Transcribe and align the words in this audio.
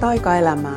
taikaelämää. 0.00 0.76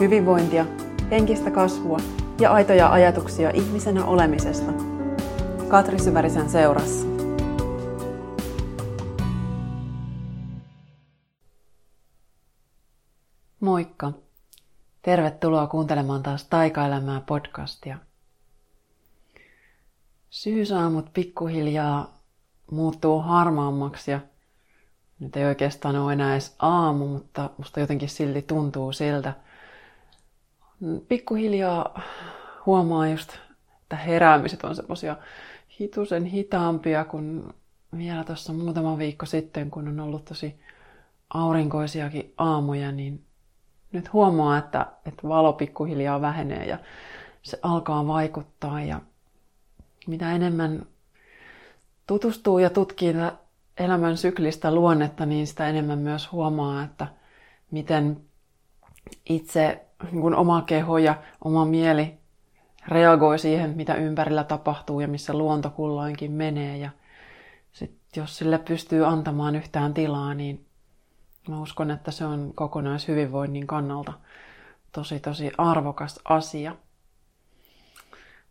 Hyvinvointia, 0.00 0.66
henkistä 1.10 1.50
kasvua 1.50 1.98
ja 2.40 2.52
aitoja 2.52 2.92
ajatuksia 2.92 3.50
ihmisenä 3.50 4.04
olemisesta. 4.04 4.72
Katri 5.68 5.98
Syvärisen 5.98 6.50
seurassa. 6.50 7.06
Moikka! 13.60 14.12
Tervetuloa 15.02 15.66
kuuntelemaan 15.66 16.22
taas 16.22 16.44
Taikaelämää 16.44 17.20
podcastia. 17.20 17.98
Syysaamut 20.30 21.12
pikkuhiljaa 21.12 22.18
muuttuu 22.70 23.20
harmaammaksi 23.20 24.10
ja 24.10 24.20
nyt 25.22 25.36
ei 25.36 25.44
oikeastaan 25.44 25.96
ole 25.96 26.12
enää 26.12 26.32
edes 26.32 26.54
aamu, 26.58 27.06
mutta 27.06 27.50
musta 27.58 27.80
jotenkin 27.80 28.08
silti 28.08 28.42
tuntuu 28.42 28.92
siltä. 28.92 29.32
Pikkuhiljaa 31.08 32.02
huomaa 32.66 33.08
just, 33.08 33.32
että 33.82 33.96
heräämiset 33.96 34.64
on 34.64 34.76
semmosia 34.76 35.16
hitusen 35.80 36.24
hitaampia 36.24 37.04
kuin 37.04 37.54
vielä 37.96 38.24
tuossa 38.24 38.52
muutama 38.52 38.98
viikko 38.98 39.26
sitten, 39.26 39.70
kun 39.70 39.88
on 39.88 40.00
ollut 40.00 40.24
tosi 40.24 40.60
aurinkoisiakin 41.34 42.34
aamuja, 42.38 42.92
niin 42.92 43.24
nyt 43.92 44.12
huomaa, 44.12 44.58
että, 44.58 44.86
että 45.06 45.28
valo 45.28 45.52
pikkuhiljaa 45.52 46.20
vähenee 46.20 46.66
ja 46.66 46.78
se 47.42 47.58
alkaa 47.62 48.06
vaikuttaa 48.06 48.82
ja 48.82 49.00
mitä 50.06 50.32
enemmän 50.32 50.86
tutustuu 52.06 52.58
ja 52.58 52.70
tutkii 52.70 53.12
elämän 53.78 54.16
syklistä 54.16 54.74
luonnetta, 54.74 55.26
niin 55.26 55.46
sitä 55.46 55.68
enemmän 55.68 55.98
myös 55.98 56.32
huomaa, 56.32 56.84
että 56.84 57.06
miten 57.70 58.20
itse 59.28 59.86
niin 60.12 60.34
oma 60.34 60.62
keho 60.62 60.98
ja 60.98 61.14
oma 61.44 61.64
mieli 61.64 62.14
reagoi 62.88 63.38
siihen, 63.38 63.70
mitä 63.76 63.94
ympärillä 63.94 64.44
tapahtuu 64.44 65.00
ja 65.00 65.08
missä 65.08 65.34
luonto 65.34 65.70
kulloinkin 65.70 66.32
menee. 66.32 66.76
Ja 66.76 66.90
sit 67.72 67.98
jos 68.16 68.38
sille 68.38 68.58
pystyy 68.58 69.06
antamaan 69.06 69.56
yhtään 69.56 69.94
tilaa, 69.94 70.34
niin 70.34 70.66
mä 71.48 71.60
uskon, 71.60 71.90
että 71.90 72.10
se 72.10 72.24
on 72.24 72.52
kokonaishyvinvoinnin 72.54 73.66
kannalta 73.66 74.12
tosi 74.92 75.20
tosi 75.20 75.52
arvokas 75.58 76.20
asia. 76.24 76.76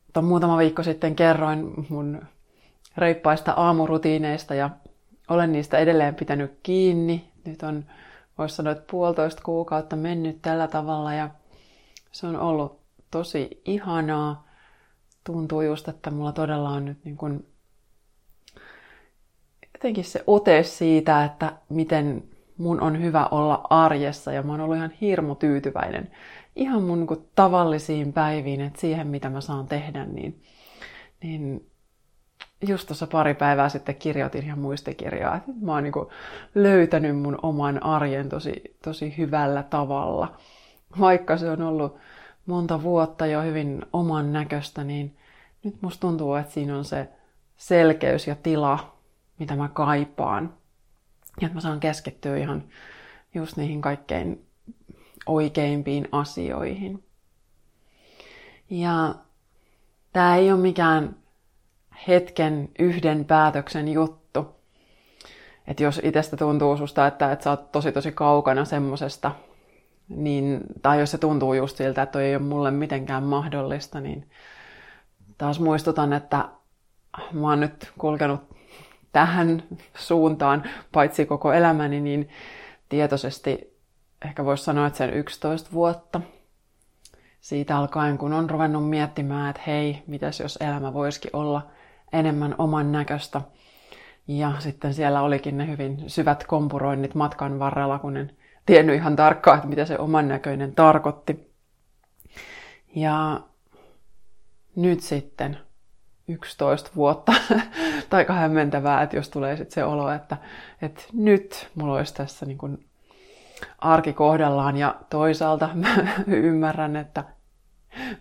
Mutta 0.05 0.21
muutama 0.21 0.57
viikko 0.57 0.83
sitten 0.83 1.15
kerroin 1.15 1.85
mun 1.89 2.21
reippaista 2.97 3.51
aamurutiineista 3.51 4.55
ja 4.55 4.69
olen 5.33 5.51
niistä 5.51 5.77
edelleen 5.77 6.15
pitänyt 6.15 6.59
kiinni. 6.63 7.31
Nyt 7.45 7.63
on, 7.63 7.85
voisi 8.37 8.55
sanoa, 8.55 8.71
että 8.71 8.91
puolitoista 8.91 9.41
kuukautta 9.45 9.95
mennyt 9.95 10.41
tällä 10.41 10.67
tavalla 10.67 11.13
ja 11.13 11.29
se 12.11 12.27
on 12.27 12.39
ollut 12.39 12.79
tosi 13.11 13.61
ihanaa. 13.65 14.47
Tuntuu 15.23 15.61
just, 15.61 15.87
että 15.87 16.11
mulla 16.11 16.31
todella 16.31 16.69
on 16.69 16.85
nyt 16.85 16.97
niin 17.05 17.17
kuin 17.17 17.45
jotenkin 19.73 20.03
se 20.03 20.23
ote 20.27 20.63
siitä, 20.63 21.23
että 21.23 21.53
miten 21.69 22.23
mun 22.57 22.81
on 22.81 23.01
hyvä 23.01 23.27
olla 23.31 23.63
arjessa 23.69 24.31
ja 24.31 24.43
mä 24.43 24.51
oon 24.51 24.61
ollut 24.61 24.77
ihan 24.77 24.91
hirmu 25.01 25.35
tyytyväinen 25.35 26.11
ihan 26.55 26.83
mun 26.83 26.99
niin 26.99 27.29
tavallisiin 27.35 28.13
päiviin, 28.13 28.61
että 28.61 28.81
siihen 28.81 29.07
mitä 29.07 29.29
mä 29.29 29.41
saan 29.41 29.67
tehdä, 29.67 30.05
niin, 30.05 30.41
niin 31.23 31.70
just 32.67 32.87
tuossa 32.87 33.07
pari 33.07 33.33
päivää 33.33 33.69
sitten 33.69 33.95
kirjoitin 33.95 34.43
ihan 34.43 34.59
muistikirjaa, 34.59 35.35
että 35.35 35.51
mä 35.61 35.73
oon 35.73 35.83
niin 35.83 35.93
löytänyt 36.55 37.17
mun 37.17 37.39
oman 37.41 37.83
arjen 37.83 38.29
tosi, 38.29 38.77
tosi 38.83 39.17
hyvällä 39.17 39.63
tavalla. 39.63 40.35
Vaikka 40.99 41.37
se 41.37 41.49
on 41.49 41.61
ollut 41.61 41.97
monta 42.45 42.83
vuotta 42.83 43.25
jo 43.25 43.41
hyvin 43.41 43.85
oman 43.93 44.33
näköistä, 44.33 44.83
niin 44.83 45.17
nyt 45.63 45.81
musta 45.81 46.01
tuntuu, 46.01 46.35
että 46.35 46.53
siinä 46.53 46.77
on 46.77 46.85
se 46.85 47.09
selkeys 47.57 48.27
ja 48.27 48.35
tila, 48.35 48.97
mitä 49.39 49.55
mä 49.55 49.69
kaipaan. 49.73 50.53
Ja 51.41 51.45
että 51.45 51.55
mä 51.55 51.61
saan 51.61 51.79
keskittyä 51.79 52.37
ihan 52.37 52.63
just 53.35 53.57
niihin 53.57 53.81
kaikkein 53.81 54.45
oikeimpiin 55.25 56.07
asioihin. 56.11 57.03
Ja 58.69 59.15
tämä 60.13 60.35
ei 60.35 60.51
ole 60.51 60.59
mikään 60.59 61.20
hetken 62.07 62.69
yhden 62.79 63.25
päätöksen 63.25 63.87
juttu. 63.87 64.55
Että 65.67 65.83
jos 65.83 66.01
itsestä 66.03 66.37
tuntuu 66.37 66.77
susta, 66.77 67.07
että, 67.07 67.31
että 67.31 67.43
sä 67.43 67.49
oot 67.49 67.71
tosi 67.71 67.91
tosi 67.91 68.11
kaukana 68.11 68.65
semmosesta, 68.65 69.31
niin, 70.09 70.61
tai 70.81 70.99
jos 70.99 71.11
se 71.11 71.17
tuntuu 71.17 71.53
just 71.53 71.77
siltä, 71.77 72.01
että 72.01 72.13
toi 72.13 72.23
ei 72.23 72.35
ole 72.35 72.43
mulle 72.43 72.71
mitenkään 72.71 73.23
mahdollista, 73.23 73.99
niin 73.99 74.29
taas 75.37 75.59
muistutan, 75.59 76.13
että 76.13 76.49
mä 77.31 77.49
oon 77.49 77.59
nyt 77.59 77.91
kulkenut 77.97 78.41
tähän 79.11 79.63
suuntaan, 79.97 80.63
paitsi 80.91 81.25
koko 81.25 81.53
elämäni, 81.53 82.01
niin 82.01 82.29
tietoisesti 82.89 83.77
ehkä 84.25 84.45
voisi 84.45 84.63
sanoa, 84.63 84.87
että 84.87 84.97
sen 84.97 85.13
11 85.13 85.69
vuotta 85.73 86.21
siitä 87.41 87.77
alkaen, 87.77 88.17
kun 88.17 88.33
on 88.33 88.49
ruvennut 88.49 88.89
miettimään, 88.89 89.49
että 89.49 89.61
hei, 89.67 90.03
mitäs 90.07 90.39
jos 90.39 90.57
elämä 90.61 90.93
voisikin 90.93 91.35
olla– 91.35 91.61
enemmän 92.13 92.55
oman 92.57 92.91
näköistä. 92.91 93.41
Ja 94.27 94.51
sitten 94.59 94.93
siellä 94.93 95.21
olikin 95.21 95.57
ne 95.57 95.67
hyvin 95.67 96.03
syvät 96.07 96.43
kompuroinnit 96.43 97.15
matkan 97.15 97.59
varrella, 97.59 97.99
kun 97.99 98.17
en 98.17 98.31
tiennyt 98.65 98.95
ihan 98.95 99.15
tarkkaan, 99.15 99.57
että 99.57 99.69
mitä 99.69 99.85
se 99.85 99.97
oman 99.97 100.27
näköinen 100.27 100.75
tarkoitti. 100.75 101.51
Ja 102.95 103.41
nyt 104.75 105.01
sitten 105.01 105.57
11 106.27 106.89
vuotta, 106.95 107.33
tai 108.09 108.25
hämmentävää, 108.29 109.01
että 109.01 109.15
jos 109.15 109.29
tulee 109.29 109.57
sitten 109.57 109.73
se 109.73 109.83
olo, 109.83 110.11
että, 110.11 110.37
että 110.81 111.03
nyt 111.13 111.69
mulla 111.75 111.93
olisi 111.97 112.13
tässä 112.13 112.45
niin 112.45 112.57
kuin 112.57 112.85
arki 113.77 114.13
kohdallaan 114.13 114.77
ja 114.77 114.95
toisaalta 115.09 115.69
mä 115.73 116.13
ymmärrän, 116.27 116.95
että 116.95 117.23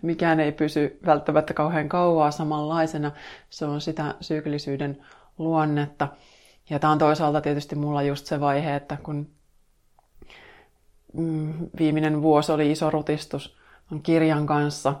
mikään 0.01 0.39
ei 0.39 0.51
pysy 0.51 0.99
välttämättä 1.05 1.53
kauhean 1.53 1.89
kauaa 1.89 2.31
samanlaisena. 2.31 3.11
Se 3.49 3.65
on 3.65 3.81
sitä 3.81 4.15
syklisyyden 4.21 5.05
luonnetta. 5.37 6.07
Ja 6.69 6.79
tämä 6.79 6.91
on 6.91 6.99
toisaalta 6.99 7.41
tietysti 7.41 7.75
mulla 7.75 8.03
just 8.03 8.25
se 8.25 8.39
vaihe, 8.39 8.75
että 8.75 8.97
kun 9.03 9.29
mm, 11.13 11.53
viimeinen 11.79 12.21
vuosi 12.21 12.51
oli 12.51 12.71
iso 12.71 12.89
rutistus 12.89 13.57
kirjan 14.03 14.45
kanssa, 14.45 14.95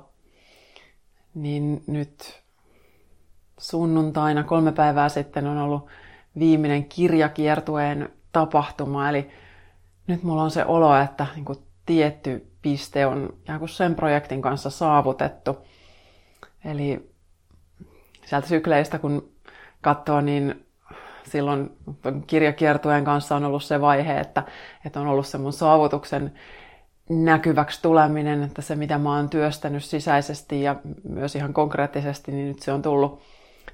niin 1.33 1.83
nyt 1.87 2.41
sunnuntaina 3.57 4.43
kolme 4.43 4.71
päivää 4.71 5.09
sitten 5.09 5.47
on 5.47 5.57
ollut 5.57 5.87
viimeinen 6.39 6.85
kirjakiertueen 6.85 8.09
tapahtuma. 8.31 9.09
Eli 9.09 9.29
nyt 10.07 10.23
mulla 10.23 10.43
on 10.43 10.51
se 10.51 10.65
olo, 10.65 10.95
että 10.95 11.27
niin 11.35 11.45
kuin 11.45 11.59
tietty 11.85 12.47
piste 12.61 13.05
on 13.05 13.33
ikään 13.41 13.59
kuin 13.59 13.69
sen 13.69 13.95
projektin 13.95 14.41
kanssa 14.41 14.69
saavutettu. 14.69 15.57
Eli 16.65 17.11
sieltä 18.25 18.47
sykleistä 18.47 18.99
kun 18.99 19.31
katsoo, 19.81 20.21
niin 20.21 20.65
silloin 21.23 21.77
kirjakiertueen 22.27 23.05
kanssa 23.05 23.35
on 23.35 23.43
ollut 23.43 23.63
se 23.63 23.81
vaihe, 23.81 24.19
että, 24.19 24.43
että 24.85 24.99
on 24.99 25.07
ollut 25.07 25.27
semmoinen 25.27 25.59
saavutuksen 25.59 26.33
näkyväksi 27.09 27.81
tuleminen, 27.81 28.43
että 28.43 28.61
se 28.61 28.75
mitä 28.75 28.97
mä 28.97 29.15
oon 29.15 29.29
työstänyt 29.29 29.83
sisäisesti 29.83 30.61
ja 30.61 30.75
myös 31.09 31.35
ihan 31.35 31.53
konkreettisesti, 31.53 32.31
niin 32.31 32.47
nyt 32.47 32.59
se 32.59 32.71
on 32.71 32.81
tullut 32.81 33.21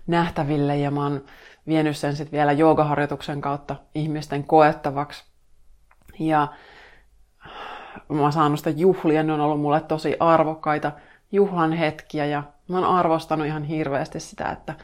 nähtäville 0.08 0.78
ja 0.78 0.92
mä 0.92 1.04
oon 1.04 1.26
vienyt 1.68 1.98
sen 1.98 2.16
sitten 2.16 2.38
vielä 2.38 2.52
joogaharjoituksen 2.52 3.42
kautta 3.42 3.76
ihmisten 3.96 4.44
koettavaksi. 4.44 5.24
Ja 6.20 6.48
mä 8.10 8.22
oon 8.22 8.34
saanut 8.34 8.60
sitä 8.60 8.70
juhlia, 8.70 9.24
ne 9.24 9.34
on 9.34 9.40
ollut 9.40 9.62
mulle 9.62 9.82
tosi 9.82 10.16
arvokkaita 10.20 10.92
juhlan 11.32 11.74
hetkiä 11.74 12.26
ja 12.26 12.44
mä 12.68 12.78
oon 12.78 12.98
arvostanut 12.98 13.48
ihan 13.48 13.64
hirveästi 13.64 14.20
sitä, 14.20 14.50
että 14.50 14.76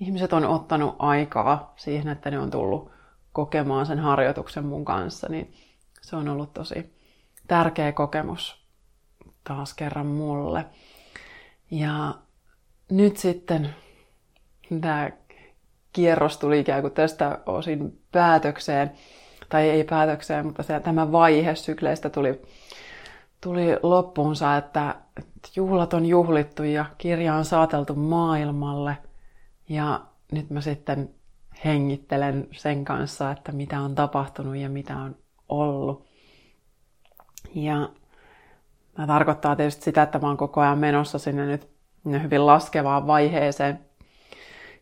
ihmiset 0.00 0.32
on 0.32 0.44
ottanut 0.44 0.96
aikaa 0.98 1.72
siihen, 1.76 2.08
että 2.08 2.30
ne 2.30 2.38
on 2.38 2.50
tullut 2.50 2.90
kokemaan 3.32 3.86
sen 3.86 3.98
harjoituksen 3.98 4.66
mun 4.66 4.84
kanssa, 4.84 5.28
niin 5.30 5.52
se 6.00 6.16
on 6.16 6.28
ollut 6.28 6.54
tosi 6.54 6.96
tärkeä 7.48 7.92
kokemus 7.92 8.62
taas 9.44 9.74
kerran 9.74 10.06
mulle. 10.06 10.64
Ja 11.70 12.14
nyt 12.90 13.16
sitten 13.16 13.74
tämä 14.80 15.10
kierros 15.92 16.38
tuli 16.38 16.60
ikään 16.60 16.80
kuin 16.80 16.92
tästä 16.92 17.38
osin 17.46 18.02
päätökseen 18.12 18.92
tai 19.52 19.70
ei 19.70 19.84
päätökseen, 19.84 20.46
mutta 20.46 20.62
se, 20.62 20.80
tämä 20.80 21.12
vaihe 21.12 21.54
sykleistä 21.54 22.10
tuli, 22.10 22.42
tuli 23.40 23.76
loppuunsa, 23.82 24.56
että, 24.56 24.94
että 25.16 25.48
juhlat 25.56 25.94
on 25.94 26.06
juhlittu 26.06 26.62
ja 26.62 26.84
kirja 26.98 27.34
on 27.34 27.44
saateltu 27.44 27.94
maailmalle. 27.94 28.98
Ja 29.68 30.00
nyt 30.32 30.50
mä 30.50 30.60
sitten 30.60 31.10
hengittelen 31.64 32.48
sen 32.52 32.84
kanssa, 32.84 33.30
että 33.30 33.52
mitä 33.52 33.80
on 33.80 33.94
tapahtunut 33.94 34.56
ja 34.56 34.68
mitä 34.68 34.96
on 34.96 35.16
ollut. 35.48 36.06
Ja 37.54 37.88
tämä 38.94 39.06
tarkoittaa 39.06 39.56
tietysti 39.56 39.84
sitä, 39.84 40.02
että 40.02 40.18
mä 40.18 40.26
oon 40.26 40.36
koko 40.36 40.60
ajan 40.60 40.78
menossa 40.78 41.18
sinne 41.18 41.46
nyt 41.46 41.68
hyvin 42.22 42.46
laskevaan 42.46 43.06
vaiheeseen 43.06 43.80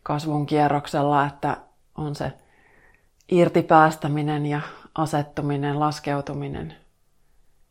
kasvun 0.03 0.45
kierroksella, 0.45 1.25
että 1.25 1.57
on 1.97 2.15
se 2.15 2.33
irtipäästäminen 3.31 4.45
ja 4.45 4.61
asettuminen, 4.95 5.79
laskeutuminen 5.79 6.75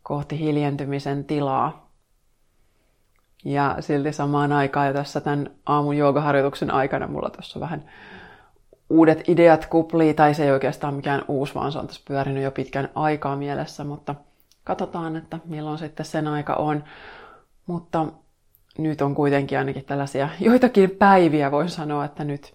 kohti 0.03 0.39
hiljentymisen 0.39 1.25
tilaa. 1.25 1.91
Ja 3.45 3.77
silti 3.81 4.12
samaan 4.12 4.53
aikaan 4.53 4.87
jo 4.87 4.93
tässä 4.93 5.21
tämän 5.21 5.51
aamun 5.67 5.97
joogaharjoituksen 5.97 6.71
aikana 6.71 7.07
mulla 7.07 7.31
tuossa 7.31 7.61
vähän 7.61 7.85
uudet 8.91 9.29
ideat 9.29 9.67
kuplii, 9.67 10.15
tai 10.15 10.35
se 10.35 10.45
ei 10.45 10.51
oikeastaan 10.51 10.95
mikään 10.95 11.23
uusi, 11.29 11.55
vaan 11.55 11.73
se 11.73 11.79
on 11.79 11.87
tässä 11.87 12.03
pyörinyt 12.09 12.43
jo 12.43 12.51
pitkän 12.51 12.89
aikaa 12.95 13.37
mielessä, 13.37 13.85
mutta 13.85 14.15
katsotaan, 14.65 15.17
että 15.17 15.39
milloin 15.45 15.79
sitten 15.79 16.07
sen 16.07 16.27
aika 16.27 16.55
on. 16.55 16.85
Mutta 17.67 18.07
nyt 18.79 19.03
on 19.03 19.15
kuitenkin 19.15 19.59
ainakin 19.59 19.85
tällaisia 19.85 20.29
joitakin 20.41 20.91
päiviä, 20.91 21.51
voin 21.51 21.69
sanoa, 21.69 22.05
että 22.05 22.25
nyt 22.25 22.55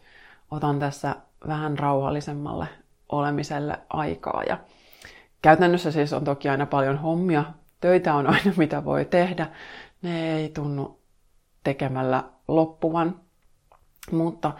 otan 0.51 0.79
tässä 0.79 1.15
vähän 1.47 1.79
rauhallisemmalle 1.79 2.67
olemiselle 3.09 3.79
aikaa. 3.89 4.43
Ja 4.49 4.57
käytännössä 5.41 5.91
siis 5.91 6.13
on 6.13 6.23
toki 6.23 6.49
aina 6.49 6.65
paljon 6.65 6.97
hommia, 6.97 7.45
töitä 7.81 8.13
on 8.13 8.27
aina 8.27 8.51
mitä 8.57 8.85
voi 8.85 9.05
tehdä, 9.05 9.47
ne 10.01 10.35
ei 10.37 10.49
tunnu 10.49 10.99
tekemällä 11.63 12.23
loppuvan, 12.47 13.19
mutta 14.11 14.51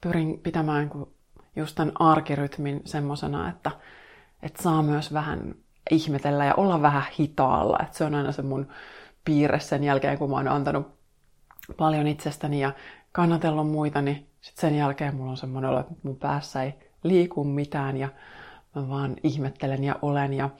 pyrin 0.00 0.40
pitämään 0.42 0.90
just 1.56 1.74
tämän 1.74 1.92
arkirytmin 1.98 2.80
semmosena, 2.84 3.48
että, 3.48 3.70
että 4.42 4.62
saa 4.62 4.82
myös 4.82 5.12
vähän 5.12 5.54
ihmetellä 5.90 6.44
ja 6.44 6.54
olla 6.54 6.82
vähän 6.82 7.02
hitaalla. 7.20 7.78
Että 7.82 7.98
se 7.98 8.04
on 8.04 8.14
aina 8.14 8.32
se 8.32 8.42
mun 8.42 8.68
piirre 9.24 9.60
sen 9.60 9.84
jälkeen, 9.84 10.18
kun 10.18 10.30
mä 10.30 10.36
oon 10.36 10.48
antanut 10.48 10.98
paljon 11.76 12.06
itsestäni 12.06 12.60
ja 12.60 12.72
kannatellut 13.12 13.70
muita, 13.70 14.02
niin 14.02 14.28
sit 14.40 14.56
sen 14.56 14.74
jälkeen 14.74 15.14
mulla 15.14 15.30
on 15.30 15.36
semmoinen 15.36 15.70
olo, 15.70 15.80
että 15.80 15.94
mun 16.02 16.16
päässä 16.16 16.62
ei 16.62 16.74
liiku 17.02 17.44
mitään 17.44 17.96
ja 17.96 18.08
mä 18.74 18.88
vaan 18.88 19.16
ihmettelen 19.22 19.84
ja 19.84 19.96
olen. 20.02 20.34
Ja, 20.34 20.50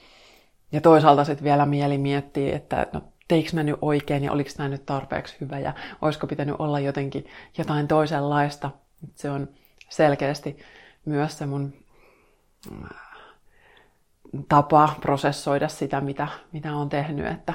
ja 0.72 0.80
toisaalta 0.80 1.24
sitten 1.24 1.44
vielä 1.44 1.66
mieli 1.66 1.98
miettii, 1.98 2.52
että 2.52 2.86
no, 2.92 3.02
teikö 3.28 3.50
mä 3.52 3.62
nyt 3.62 3.78
oikein 3.82 4.24
ja 4.24 4.32
oliko 4.32 4.50
tämä 4.56 4.68
nyt 4.68 4.86
tarpeeksi 4.86 5.36
hyvä 5.40 5.58
ja 5.58 5.72
olisiko 6.02 6.26
pitänyt 6.26 6.56
olla 6.58 6.80
jotenkin 6.80 7.26
jotain 7.58 7.88
toisenlaista. 7.88 8.70
Se 9.14 9.30
on 9.30 9.48
selkeästi 9.88 10.58
myös 11.04 11.38
se 11.38 11.46
mun 11.46 11.72
äh, 12.72 12.90
tapa 14.48 14.94
prosessoida 15.00 15.68
sitä, 15.68 16.00
mitä, 16.00 16.28
mitä 16.52 16.74
on 16.74 16.88
tehnyt, 16.88 17.26
että, 17.26 17.54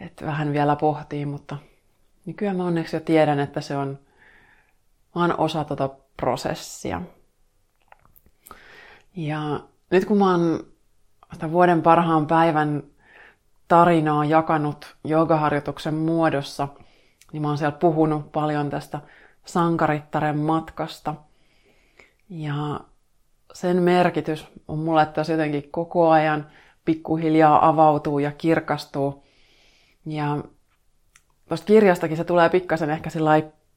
että 0.00 0.26
vähän 0.26 0.52
vielä 0.52 0.76
pohtii, 0.76 1.26
mutta 1.26 1.56
nykyään 2.26 2.56
mä 2.56 2.64
onneksi 2.64 2.96
jo 2.96 3.00
tiedän, 3.00 3.40
että 3.40 3.60
se 3.60 3.76
on 3.76 3.98
vaan 5.14 5.38
osa 5.38 5.64
tuota 5.64 5.90
prosessia. 6.16 7.02
Ja 9.16 9.60
nyt 9.90 10.04
kun 10.04 10.18
mä 10.18 10.30
oon 10.30 10.66
vuoden 11.50 11.82
parhaan 11.82 12.26
päivän 12.26 12.82
tarinaa 13.68 14.24
jakanut 14.24 14.96
joogaharjoituksen 15.04 15.94
muodossa, 15.94 16.68
niin 17.32 17.42
mä 17.42 17.48
oon 17.48 17.58
siellä 17.58 17.78
puhunut 17.78 18.32
paljon 18.32 18.70
tästä 18.70 19.00
sankarittaren 19.44 20.38
matkasta. 20.38 21.14
Ja 22.28 22.80
sen 23.52 23.82
merkitys 23.82 24.46
on 24.68 24.78
mulle, 24.78 25.02
se 25.22 25.32
jotenkin 25.32 25.70
koko 25.70 26.10
ajan 26.10 26.46
pikkuhiljaa 26.84 27.68
avautuu 27.68 28.18
ja 28.18 28.32
kirkastuu. 28.32 29.24
Ja 30.06 30.38
tuosta 31.48 31.66
kirjastakin 31.66 32.16
se 32.16 32.24
tulee 32.24 32.48
pikkasen 32.48 32.90
ehkä 32.90 33.10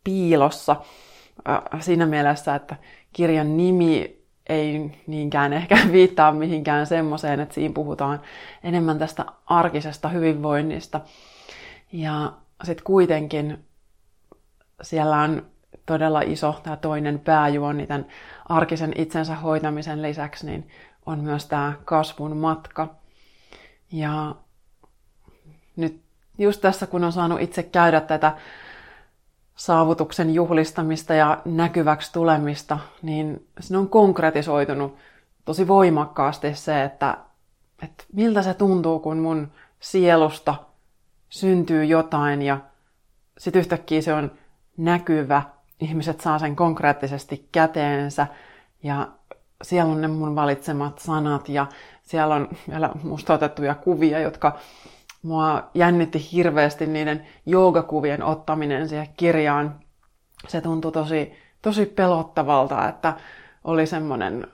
piilossa 0.04 0.76
äh, 1.50 1.82
siinä 1.82 2.06
mielessä, 2.06 2.56
että 2.56 2.76
kirjan 3.14 3.58
nimi 3.58 4.19
ei 4.50 4.92
niinkään 5.08 5.54
ehkä 5.54 5.78
viittaa 5.92 6.32
mihinkään 6.32 6.88
semmoiseen, 6.88 7.40
että 7.40 7.56
siinä 7.56 7.74
puhutaan 7.74 8.22
enemmän 8.64 9.00
tästä 9.00 9.26
arkisesta 9.46 10.10
hyvinvoinnista. 10.10 11.02
Ja 11.92 12.34
sitten 12.64 12.84
kuitenkin 12.84 13.66
siellä 14.82 15.18
on 15.18 15.46
todella 15.86 16.22
iso 16.22 16.60
tämä 16.64 16.78
toinen 16.78 17.20
pääjuoni 17.20 17.88
tämän 17.88 18.06
arkisen 18.50 18.94
itsensä 18.98 19.36
hoitamisen 19.36 20.02
lisäksi, 20.02 20.46
niin 20.46 20.68
on 21.06 21.20
myös 21.20 21.46
tämä 21.46 21.74
kasvun 21.86 22.38
matka. 22.38 22.96
Ja 23.92 24.36
nyt 25.76 26.02
just 26.38 26.62
tässä, 26.62 26.88
kun 26.88 27.04
on 27.04 27.12
saanut 27.12 27.42
itse 27.42 27.64
käydä 27.64 28.02
tätä 28.02 28.38
saavutuksen 29.60 30.34
juhlistamista 30.34 31.14
ja 31.14 31.42
näkyväksi 31.46 32.14
tulemista, 32.14 32.80
niin 33.02 33.48
se 33.60 33.78
on 33.78 33.90
konkretisoitunut 33.90 34.96
tosi 35.46 35.68
voimakkaasti 35.68 36.56
se, 36.56 36.84
että, 36.84 37.18
että 37.84 38.04
miltä 38.14 38.42
se 38.42 38.54
tuntuu, 38.54 39.00
kun 39.00 39.18
mun 39.18 39.52
sielusta 39.80 40.56
syntyy 41.30 41.86
jotain 41.86 42.42
ja 42.42 42.58
sitten 43.38 43.60
yhtäkkiä 43.60 44.02
se 44.02 44.14
on 44.14 44.32
näkyvä, 44.78 45.42
ihmiset 45.80 46.22
saa 46.22 46.40
sen 46.40 46.56
konkreettisesti 46.56 47.48
käteensä 47.52 48.28
ja 48.84 49.08
siellä 49.62 49.92
on 49.92 50.02
ne 50.02 50.08
mun 50.08 50.36
valitsemat 50.36 51.00
sanat 51.00 51.50
ja 51.50 51.68
siellä 52.04 52.36
on 52.36 52.50
vielä 52.70 52.90
musta 53.04 53.34
otettuja 53.34 53.76
kuvia, 53.76 54.20
jotka 54.20 54.60
mua 55.24 55.70
jännitti 55.74 56.32
hirveästi 56.32 56.88
niiden 56.88 57.28
joogakuvien 57.46 58.24
ottaminen 58.24 58.90
siihen 58.90 59.08
kirjaan. 59.18 59.80
Se 60.48 60.62
tuntui 60.62 60.92
tosi, 60.92 61.34
tosi 61.62 61.86
pelottavalta, 61.86 62.90
että 62.90 63.14
oli 63.64 63.88
semmoinen 63.88 64.48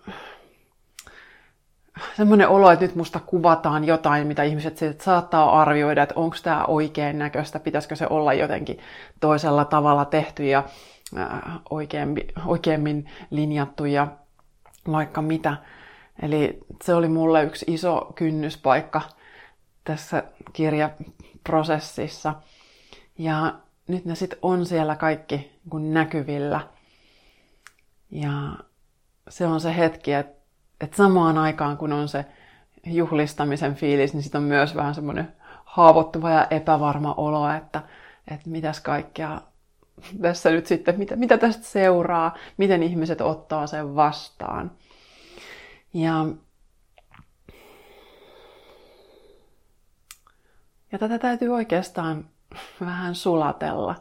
semmoinen 2.18 2.50
olo, 2.50 2.72
että 2.72 2.86
nyt 2.86 2.96
musta 2.96 3.20
kuvataan 3.20 3.84
jotain, 3.84 4.28
mitä 4.28 4.44
ihmiset 4.44 5.02
saattaa 5.02 5.62
arvioida, 5.62 6.04
että 6.04 6.16
onko 6.16 6.38
tämä 6.44 6.66
oikein 6.66 7.20
näköistä, 7.20 7.60
pitäisikö 7.60 7.96
se 7.96 8.08
olla 8.10 8.34
jotenkin 8.34 8.80
toisella 9.20 9.66
tavalla 9.66 10.06
tehty 10.06 10.46
ja 10.46 10.64
äh, 11.18 11.40
oikeammin, 11.70 12.28
oikeammin 12.46 13.06
linjattu 13.30 13.86
ja 13.86 14.08
vaikka 14.92 15.22
mitä. 15.22 15.58
Eli 16.22 16.60
se 16.84 16.94
oli 16.94 17.08
mulle 17.08 17.44
yksi 17.44 17.66
iso 17.68 18.12
kynnyspaikka 18.16 19.02
tässä 19.86 20.24
kirjaprosessissa. 20.54 22.34
Ja 23.18 23.54
nyt 23.88 24.06
ne 24.06 24.16
sitten 24.16 24.40
on 24.42 24.66
siellä 24.66 24.96
kaikki 24.96 25.60
niin 25.74 25.94
näkyvillä. 25.94 26.62
Ja 28.12 28.58
se 29.30 29.48
on 29.48 29.62
se 29.62 29.78
hetki, 29.78 30.14
että, 30.14 30.42
että 30.82 30.98
samaan 30.98 31.38
aikaan 31.38 31.78
kun 31.78 31.94
on 31.94 32.08
se 32.08 32.26
juhlistamisen 32.86 33.76
fiilis, 33.76 34.14
niin 34.14 34.24
sitten 34.24 34.42
on 34.42 34.48
myös 34.48 34.76
vähän 34.76 34.96
semmoinen 34.96 35.34
haavoittuva 35.66 36.30
ja 36.30 36.48
epävarma 36.50 37.14
olo, 37.18 37.50
että, 37.50 37.82
että 38.28 38.50
mitäs 38.50 38.80
kaikkea 38.80 39.42
tässä 40.22 40.50
nyt 40.50 40.68
sitten, 40.68 40.98
mitä, 40.98 41.16
mitä 41.16 41.38
tästä 41.38 41.64
seuraa, 41.64 42.36
miten 42.58 42.84
ihmiset 42.84 43.22
ottaa 43.22 43.68
sen 43.68 43.96
vastaan. 43.96 44.72
Ja 45.94 46.26
Ja 50.96 51.00
tätä 51.00 51.20
täytyy 51.20 51.50
oikeastaan 51.50 52.26
vähän 52.86 53.16
sulatella. 53.16 53.96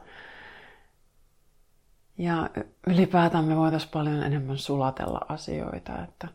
Ja 2.18 2.50
ylipäätään 2.86 3.44
me 3.44 3.56
voitaisiin 3.56 3.90
paljon 3.92 4.22
enemmän 4.22 4.58
sulatella 4.58 5.20
asioita, 5.28 6.02
että 6.02 6.28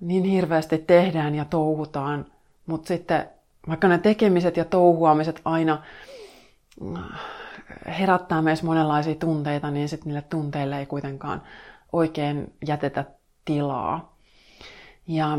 niin 0.00 0.24
hirveästi 0.24 0.78
tehdään 0.78 1.34
ja 1.34 1.44
touhutaan, 1.44 2.26
mutta 2.66 2.88
sitten 2.88 3.28
vaikka 3.68 3.88
ne 3.88 3.98
tekemiset 3.98 4.56
ja 4.56 4.64
touhuamiset 4.64 5.40
aina 5.44 5.82
herättää 7.86 8.42
meissä 8.42 8.66
monenlaisia 8.66 9.14
tunteita, 9.14 9.70
niin 9.70 9.88
sitten 9.88 10.08
niille 10.08 10.22
tunteille 10.22 10.78
ei 10.78 10.86
kuitenkaan 10.86 11.42
oikein 11.92 12.54
jätetä 12.66 13.04
tilaa. 13.44 14.16
Ja 15.06 15.38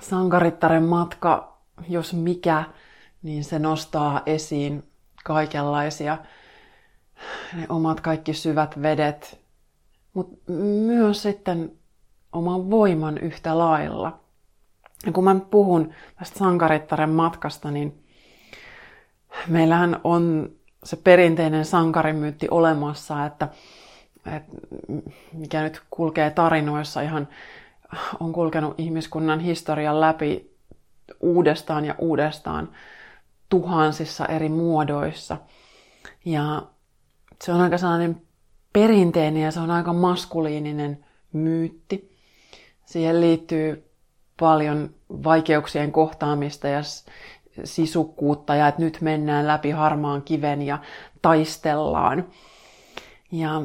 Sankarittaren 0.00 0.82
matka 0.84 1.53
jos 1.88 2.14
mikä, 2.14 2.64
niin 3.22 3.44
se 3.44 3.58
nostaa 3.58 4.22
esiin 4.26 4.82
kaikenlaisia 5.24 6.18
ne 7.56 7.66
omat 7.68 8.00
kaikki 8.00 8.34
syvät 8.34 8.82
vedet, 8.82 9.40
mutta 10.14 10.52
myös 10.86 11.22
sitten 11.22 11.72
oman 12.32 12.70
voiman 12.70 13.18
yhtä 13.18 13.58
lailla. 13.58 14.18
Ja 15.06 15.12
kun 15.12 15.24
mä 15.24 15.36
puhun 15.50 15.94
tästä 16.18 16.38
sankarittaren 16.38 17.10
matkasta, 17.10 17.70
niin 17.70 18.04
meillähän 19.48 20.00
on 20.04 20.52
se 20.84 20.96
perinteinen 20.96 21.64
sankarimyytti 21.64 22.48
olemassa, 22.50 23.26
että, 23.26 23.48
että 24.26 24.52
mikä 25.32 25.62
nyt 25.62 25.82
kulkee 25.90 26.30
tarinoissa 26.30 27.00
ihan 27.00 27.28
on 28.20 28.32
kulkenut 28.32 28.80
ihmiskunnan 28.80 29.40
historian 29.40 30.00
läpi 30.00 30.53
uudestaan 31.20 31.84
ja 31.84 31.94
uudestaan 31.98 32.68
tuhansissa 33.48 34.26
eri 34.26 34.48
muodoissa. 34.48 35.36
Ja 36.24 36.62
se 37.44 37.52
on 37.52 37.60
aika 37.60 37.78
sellainen 37.78 38.22
perinteinen 38.72 39.42
ja 39.42 39.50
se 39.50 39.60
on 39.60 39.70
aika 39.70 39.92
maskuliininen 39.92 41.04
myytti. 41.32 42.16
Siihen 42.84 43.20
liittyy 43.20 43.90
paljon 44.40 44.90
vaikeuksien 45.10 45.92
kohtaamista 45.92 46.68
ja 46.68 46.80
sisukkuutta 47.64 48.54
ja 48.54 48.68
että 48.68 48.82
nyt 48.82 48.98
mennään 49.00 49.46
läpi 49.46 49.70
harmaan 49.70 50.22
kiven 50.22 50.62
ja 50.62 50.78
taistellaan. 51.22 52.26
Ja 53.32 53.62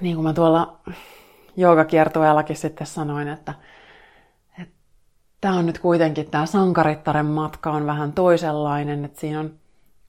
niin 0.00 0.14
kuin 0.14 0.24
mä 0.24 0.32
tuolla 0.32 0.80
joogakiertueellakin 1.56 2.56
sitten 2.56 2.86
sanoin, 2.86 3.28
että, 3.28 3.54
tämä 5.40 5.56
on 5.56 5.66
nyt 5.66 5.78
kuitenkin, 5.78 6.30
tämä 6.30 6.46
sankarittaren 6.46 7.26
matka 7.26 7.70
on 7.70 7.86
vähän 7.86 8.12
toisenlainen, 8.12 9.04
että 9.04 9.20
siinä 9.20 9.40
on, 9.40 9.54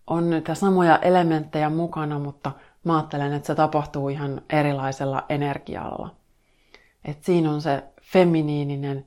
on 0.07 0.29
niitä 0.29 0.55
samoja 0.55 0.97
elementtejä 0.97 1.69
mukana, 1.69 2.19
mutta 2.19 2.51
mä 2.83 2.95
ajattelen, 2.95 3.33
että 3.33 3.47
se 3.47 3.55
tapahtuu 3.55 4.09
ihan 4.09 4.41
erilaisella 4.49 5.25
energialla. 5.29 6.15
Että 7.05 7.25
siinä 7.25 7.51
on 7.51 7.61
se 7.61 7.83
feminiininen 8.01 9.05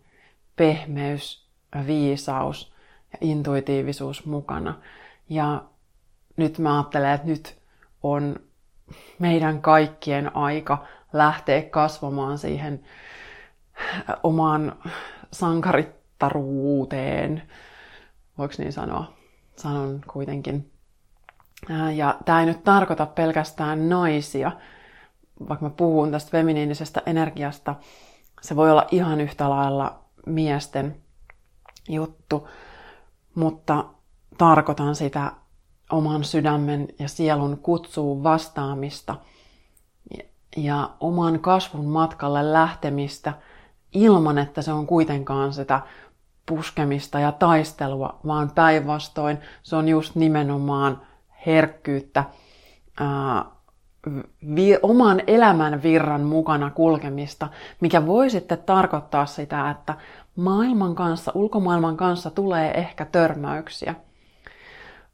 pehmeys, 0.57 1.47
viisaus 1.87 2.73
ja 3.12 3.19
intuitiivisuus 3.21 4.26
mukana. 4.26 4.75
Ja 5.29 5.64
nyt 6.37 6.59
mä 6.59 6.76
ajattelen, 6.76 7.11
että 7.11 7.26
nyt 7.26 7.59
on 8.02 8.37
meidän 9.19 9.62
kaikkien 9.62 10.37
aika 10.37 10.87
lähteä 11.12 11.62
kasvamaan 11.62 12.38
siihen 12.38 12.85
omaan 14.23 14.76
sankarittaruuteen. 16.23 17.43
Voiko 18.38 18.55
niin 18.59 18.73
sanoa? 18.73 19.12
Sanon 19.57 20.00
kuitenkin. 20.12 20.71
Ja 21.95 22.19
tämä 22.25 22.41
ei 22.41 22.47
nyt 22.47 22.64
tarkoita 22.64 23.07
pelkästään 23.07 23.88
naisia. 23.88 24.52
Vaikka 25.49 25.67
mä 25.67 25.71
puhun 25.71 26.11
tästä 26.11 26.31
feminiinisestä 26.31 27.02
energiasta, 27.07 27.75
se 28.41 28.57
voi 28.57 28.71
olla 28.71 28.87
ihan 28.91 29.21
yhtä 29.21 29.50
lailla 29.50 29.99
miesten 30.26 30.97
juttu, 31.88 32.49
mutta 33.35 33.85
tarkoitan 34.38 34.95
sitä 34.95 35.33
oman 35.91 36.25
sydämen 36.25 36.88
ja 36.99 37.09
sielun 37.09 37.59
kutsuun 37.59 38.23
vastaamista 38.23 39.17
ja 40.57 40.91
oman 41.00 41.41
kasvun 41.41 41.87
matkalle 41.87 42.52
lähtemistä 42.52 43.33
ilman, 43.95 44.38
että 44.38 44.62
se 44.62 44.73
on 44.73 44.87
kuitenkaan 44.87 45.52
sitä 45.52 45.81
puskemista 46.46 47.20
ja 47.20 47.32
taistelua, 47.32 48.18
vaan 48.26 48.50
päinvastoin 48.54 49.38
se 49.62 49.76
on 49.76 49.88
just 49.88 50.14
nimenomaan 50.14 51.02
herkkyyttä, 51.46 52.25
ää, 53.00 53.44
vi- 54.56 54.78
oman 54.82 55.22
elämän 55.26 55.82
virran 55.82 56.20
mukana 56.20 56.70
kulkemista, 56.70 57.49
mikä 57.80 58.06
voi 58.06 58.30
sitten 58.30 58.58
tarkoittaa 58.58 59.26
sitä, 59.26 59.70
että 59.70 59.94
maailman 60.37 60.94
kanssa, 60.94 61.32
ulkomaailman 61.34 61.96
kanssa 61.96 62.30
tulee 62.30 62.70
ehkä 62.70 63.04
törmäyksiä. 63.04 63.94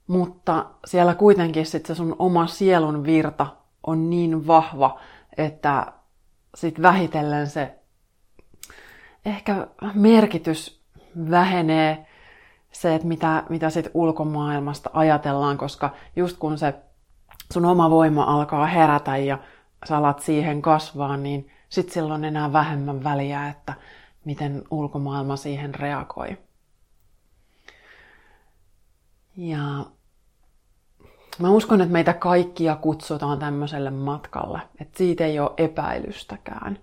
Mutta 0.07 0.67
siellä 0.87 1.15
kuitenkin 1.15 1.67
sitten 1.67 1.97
se 1.97 1.99
sun 1.99 2.17
oma 2.19 2.47
sielun 2.47 3.05
virta 3.05 3.47
on 3.87 4.11
niin 4.11 4.47
vahva, 4.47 5.01
että 5.39 5.93
sitten 6.55 6.83
vähitellen 6.83 7.47
se 7.47 7.75
ehkä 9.27 9.67
merkitys 9.95 10.78
vähenee 11.31 12.07
se, 12.73 12.95
että 12.95 13.09
mitä, 13.09 13.43
mitä 13.49 13.71
sitten 13.71 13.93
ulkomaailmasta 13.95 14.91
ajatellaan, 14.93 15.59
koska 15.59 15.91
just 16.17 16.37
kun 16.39 16.59
se 16.59 16.75
sun 17.53 17.65
oma 17.65 17.91
voima 17.91 18.25
alkaa 18.25 18.67
herätä 18.67 19.17
ja 19.17 19.39
sä 19.89 19.97
alat 19.97 20.21
siihen 20.21 20.63
kasvaa, 20.63 21.17
niin 21.17 21.51
sitten 21.69 21.95
silloin 21.95 22.25
enää 22.25 22.53
vähemmän 22.53 23.05
väliä, 23.05 23.49
että 23.49 23.75
miten 24.25 24.63
ulkomaailma 24.71 25.37
siihen 25.37 25.75
reagoi. 25.75 26.39
Ja 29.37 29.59
mä 31.39 31.51
uskon, 31.51 31.81
että 31.81 31.93
meitä 31.93 32.13
kaikkia 32.13 32.77
kutsutaan 32.77 33.39
tämmöiselle 33.39 33.91
matkalle, 33.91 34.61
että 34.81 34.99
siitä 34.99 35.25
ei 35.25 35.41
ole 35.41 35.51
epäilystäkään. 35.57 36.79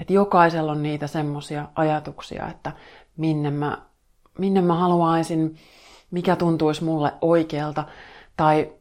Että 0.00 0.12
jokaisella 0.12 0.72
on 0.72 0.82
niitä 0.82 1.06
semmoisia 1.06 1.68
ajatuksia, 1.74 2.48
että 2.48 2.72
minne 3.20 3.50
mä, 3.50 3.78
minne 4.38 4.60
mä 4.60 4.74
haluaisin, 4.74 5.56
mikä 6.10 6.36
tuntuisi 6.36 6.84
mulle 6.84 7.12
oikealta, 7.20 7.84
tai 8.36 8.72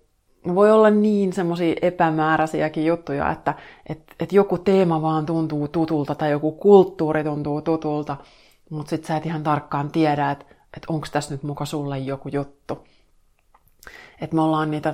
voi 0.56 0.72
olla 0.72 0.90
niin 0.90 1.34
semmoisia 1.34 1.76
epämääräisiäkin 1.82 2.86
juttuja, 2.86 3.32
että 3.32 3.54
et, 3.90 4.04
et 4.20 4.34
joku 4.34 4.58
teema 4.58 5.02
vaan 5.02 5.26
tuntuu 5.26 5.68
tutulta 5.68 6.16
tai 6.16 6.32
joku 6.32 6.52
kulttuuri 6.52 7.24
tuntuu 7.24 7.62
tutulta, 7.62 8.18
mutta 8.70 8.90
sitten 8.90 9.08
sä 9.08 9.18
et 9.18 9.26
ihan 9.26 9.44
tarkkaan 9.44 9.92
tiedä, 9.92 10.32
että 10.32 10.46
et 10.78 10.86
onko 10.90 11.08
tässä 11.12 11.34
nyt 11.34 11.44
muka 11.44 11.66
sulle 11.66 12.00
joku 12.00 12.30
juttu. 12.30 12.88
Että 14.22 14.36
me 14.36 14.42
ollaan 14.42 14.72
niitä 14.72 14.94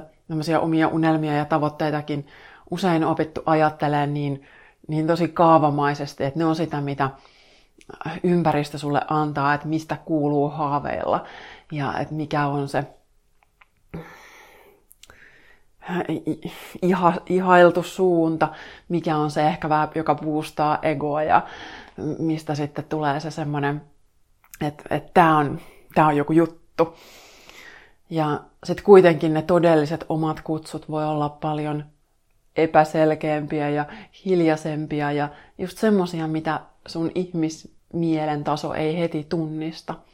omia 0.62 0.88
unelmia 0.88 1.34
ja 1.34 1.46
tavoitteitakin 1.46 2.28
usein 2.72 3.04
opittu 3.04 3.42
ajattelemaan 3.46 4.14
niin, 4.14 4.42
niin 4.88 5.08
tosi 5.08 5.28
kaavamaisesti, 5.28 6.24
että 6.24 6.40
ne 6.40 6.46
on 6.46 6.56
sitä, 6.56 6.82
mitä 6.82 7.10
ympäristö 8.24 8.78
sulle 8.78 9.02
antaa, 9.08 9.54
että 9.54 9.68
mistä 9.68 9.98
kuuluu 10.06 10.50
haaveilla 10.50 11.26
ja 11.72 12.00
että 12.00 12.14
mikä 12.14 12.48
on 12.48 12.68
se 12.68 12.84
iha, 16.82 17.14
ihailtu 17.30 17.84
suunta, 17.84 18.50
mikä 18.90 19.18
on 19.18 19.32
se 19.32 19.48
ehkä 19.48 19.70
vähän, 19.70 19.90
joka 19.96 20.16
boostaa 20.16 20.80
egoa 20.82 21.24
ja 21.24 21.42
mistä 22.20 22.56
sitten 22.56 22.86
tulee 22.86 23.20
se 23.20 23.32
semmoinen, 23.32 23.82
että, 24.62 24.84
että 24.90 25.12
tämä 25.14 25.38
on, 25.38 25.60
tää 25.96 26.08
on 26.08 26.18
joku 26.18 26.34
juttu. 26.34 26.96
Ja 28.10 28.40
sitten 28.64 28.86
kuitenkin 28.86 29.34
ne 29.34 29.42
todelliset 29.42 30.06
omat 30.10 30.42
kutsut 30.42 30.90
voi 30.90 31.06
olla 31.06 31.30
paljon 31.30 31.86
epäselkeämpiä 32.56 33.70
ja 33.70 33.86
hiljaisempia 34.26 35.12
ja 35.12 35.30
just 35.58 35.78
semmosia, 35.78 36.28
mitä 36.28 36.60
sun 36.88 37.12
ihmismielen 37.96 38.44
taso 38.44 38.74
ei 38.74 39.00
heti 39.00 39.26
tunnista– 39.30 39.96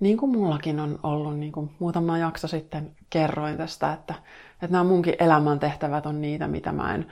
niin 0.00 0.16
kuin 0.16 0.32
mullakin 0.32 0.80
on 0.80 0.98
ollut, 1.02 1.38
niin 1.38 1.52
kuin 1.52 1.70
muutama 1.78 2.18
jakso 2.18 2.48
sitten 2.48 2.90
kerroin 3.10 3.56
tästä, 3.56 3.92
että, 3.92 4.14
että 4.52 4.68
nämä 4.68 4.84
munkin 4.84 5.14
elämäntehtävät 5.18 6.06
on 6.06 6.20
niitä, 6.20 6.48
mitä 6.48 6.72
mä 6.72 6.94
en 6.94 7.06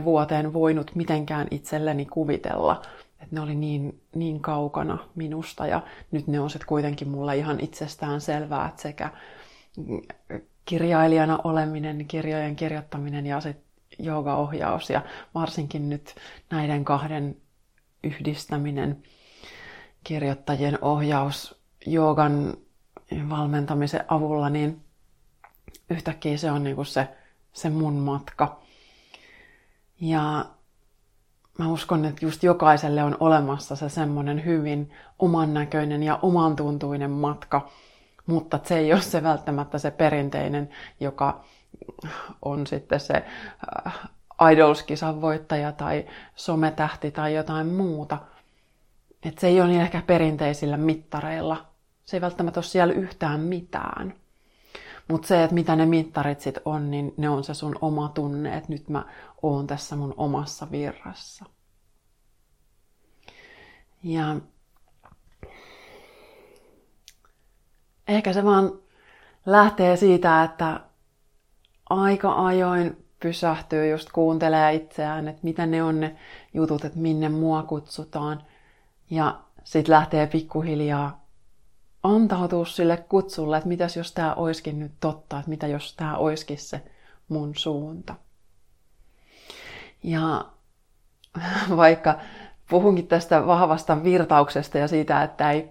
20-30 0.00 0.04
vuoteen 0.04 0.52
voinut 0.52 0.94
mitenkään 0.94 1.46
itselleni 1.50 2.06
kuvitella. 2.06 2.82
Että 3.20 3.34
ne 3.34 3.40
oli 3.40 3.54
niin, 3.54 4.00
niin 4.14 4.40
kaukana 4.40 4.98
minusta 5.14 5.66
ja 5.66 5.82
nyt 6.10 6.26
ne 6.26 6.40
on 6.40 6.50
sitten 6.50 6.68
kuitenkin 6.68 7.08
mulla 7.08 7.32
ihan 7.32 7.60
itsestään 7.60 8.20
selvää, 8.20 8.68
että 8.68 8.82
sekä 8.82 9.10
kirjailijana 10.64 11.38
oleminen, 11.44 12.04
kirjojen 12.08 12.56
kirjoittaminen 12.56 13.26
ja 13.26 13.40
sitten 13.40 13.68
joogaohjaus 13.98 14.90
ja 14.90 15.02
varsinkin 15.34 15.88
nyt 15.88 16.14
näiden 16.50 16.84
kahden 16.84 17.36
yhdistäminen– 18.08 18.96
kirjoittajien 20.04 20.78
ohjaus 20.82 21.60
joogan 21.86 22.54
valmentamisen 23.28 24.04
avulla, 24.08 24.50
niin 24.50 24.84
yhtäkkiä 25.90 26.36
se 26.36 26.50
on 26.50 26.64
niinku 26.64 26.84
se, 26.84 27.08
se 27.52 27.70
mun 27.70 27.94
matka. 27.94 28.60
Ja 30.00 30.44
mä 31.58 31.68
uskon, 31.68 32.04
että 32.04 32.26
just 32.26 32.42
jokaiselle 32.42 33.02
on 33.02 33.16
olemassa 33.20 33.76
se 33.76 33.88
semmoinen 33.88 34.44
hyvin 34.44 34.92
oman 35.18 35.54
näköinen 35.54 36.02
ja 36.02 36.18
oman 36.22 36.56
tuntuinen 36.56 37.10
matka, 37.10 37.70
mutta 38.26 38.60
se 38.64 38.78
ei 38.78 38.92
ole 38.92 39.02
se 39.02 39.22
välttämättä 39.22 39.78
se 39.78 39.90
perinteinen, 39.90 40.70
joka 41.00 41.44
on 42.42 42.66
sitten 42.66 43.00
se 43.00 43.24
äh, 43.86 44.08
Idols-kisan 44.52 45.20
voittaja 45.20 45.72
tai 45.72 46.06
sometähti 46.36 47.10
tai 47.10 47.34
jotain 47.34 47.66
muuta– 47.66 48.18
että 49.22 49.40
se 49.40 49.46
ei 49.46 49.60
ole 49.60 49.68
niin 49.68 49.80
ehkä 49.80 50.02
perinteisillä 50.06 50.76
mittareilla. 50.76 51.66
Se 52.04 52.16
ei 52.16 52.20
välttämättä 52.20 52.60
ole 52.60 52.64
siellä 52.64 52.94
yhtään 52.94 53.40
mitään. 53.40 54.14
Mutta 55.08 55.28
se, 55.28 55.44
että 55.44 55.54
mitä 55.54 55.76
ne 55.76 55.86
mittarit 55.86 56.40
sitten 56.40 56.62
on, 56.64 56.90
niin 56.90 57.14
ne 57.16 57.28
on 57.28 57.44
se 57.44 57.54
sun 57.54 57.76
oma 57.80 58.08
tunne, 58.08 58.56
että 58.56 58.72
nyt 58.72 58.88
mä 58.88 59.04
oon 59.42 59.66
tässä 59.66 59.96
mun 59.96 60.14
omassa 60.16 60.70
virrassa. 60.70 61.44
Ja 64.02 64.36
ehkä 68.08 68.32
se 68.32 68.44
vaan 68.44 68.72
lähtee 69.46 69.96
siitä, 69.96 70.42
että 70.44 70.80
aika 71.90 72.46
ajoin 72.46 73.07
pysähtyy 73.20 73.90
just 73.90 74.08
kuuntelee 74.12 74.74
itseään, 74.74 75.28
että 75.28 75.40
mitä 75.42 75.66
ne 75.66 75.82
on 75.82 76.00
ne 76.00 76.16
jutut, 76.54 76.84
että 76.84 76.98
minne 76.98 77.28
mua 77.28 77.62
kutsutaan– 77.62 78.42
ja 79.10 79.40
sitten 79.64 79.92
lähtee 79.92 80.26
pikkuhiljaa 80.26 81.24
antautua 82.02 82.64
sille 82.64 82.96
kutsulle, 82.96 83.56
että 83.56 83.68
mitäs 83.68 83.96
jos 83.96 84.12
tämä 84.12 84.34
oiskin 84.34 84.78
nyt 84.78 84.92
totta, 85.00 85.38
että 85.38 85.50
mitä 85.50 85.66
jos 85.66 85.94
tämä 85.96 86.16
oiskin 86.16 86.58
se 86.58 86.82
mun 87.28 87.56
suunta. 87.56 88.14
Ja 90.02 90.44
vaikka 91.76 92.18
puhunkin 92.70 93.06
tästä 93.06 93.46
vahvasta 93.46 94.04
virtauksesta 94.04 94.78
ja 94.78 94.88
siitä, 94.88 95.22
että 95.22 95.52
ei, 95.52 95.70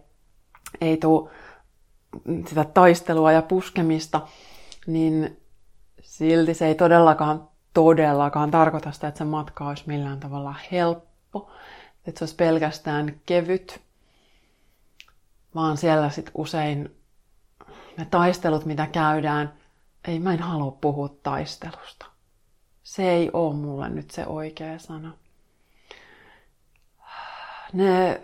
ei 0.82 0.98
tule 0.98 1.30
sitä 2.48 2.63
taistelua 2.63 3.32
ja 3.32 3.42
puskemista, 3.42 4.22
niin 4.88 5.42
silti 6.17 6.53
se 6.53 6.67
ei 6.67 6.75
todellakaan, 6.75 7.50
todellakaan 7.74 8.51
tarkoita 8.51 8.91
sitä, 8.91 9.07
että 9.07 9.17
se 9.17 9.24
matka 9.24 9.67
olisi 9.67 9.83
millään 9.88 10.19
tavalla 10.19 10.55
helppo, 10.71 11.51
että 12.07 12.19
se 12.19 12.24
olisi 12.24 12.36
pelkästään 12.36 13.21
kevyt, 13.25 13.81
vaan 15.55 15.77
siellä 15.77 16.09
sitten 16.09 16.31
usein 16.38 16.95
ne 17.97 18.05
taistelut, 18.05 18.65
mitä 18.65 18.88
käydään, 18.88 19.53
ei 20.07 20.19
mä 20.19 20.33
en 20.33 20.39
halua 20.39 20.71
puhua 20.71 21.09
taistelusta. 21.24 22.05
Se 22.83 23.09
ei 23.09 23.29
ole 23.33 23.55
mulle 23.55 23.89
nyt 23.89 24.12
se 24.12 24.25
oikea 24.27 24.79
sana. 24.79 25.13
Ne, 27.74 28.21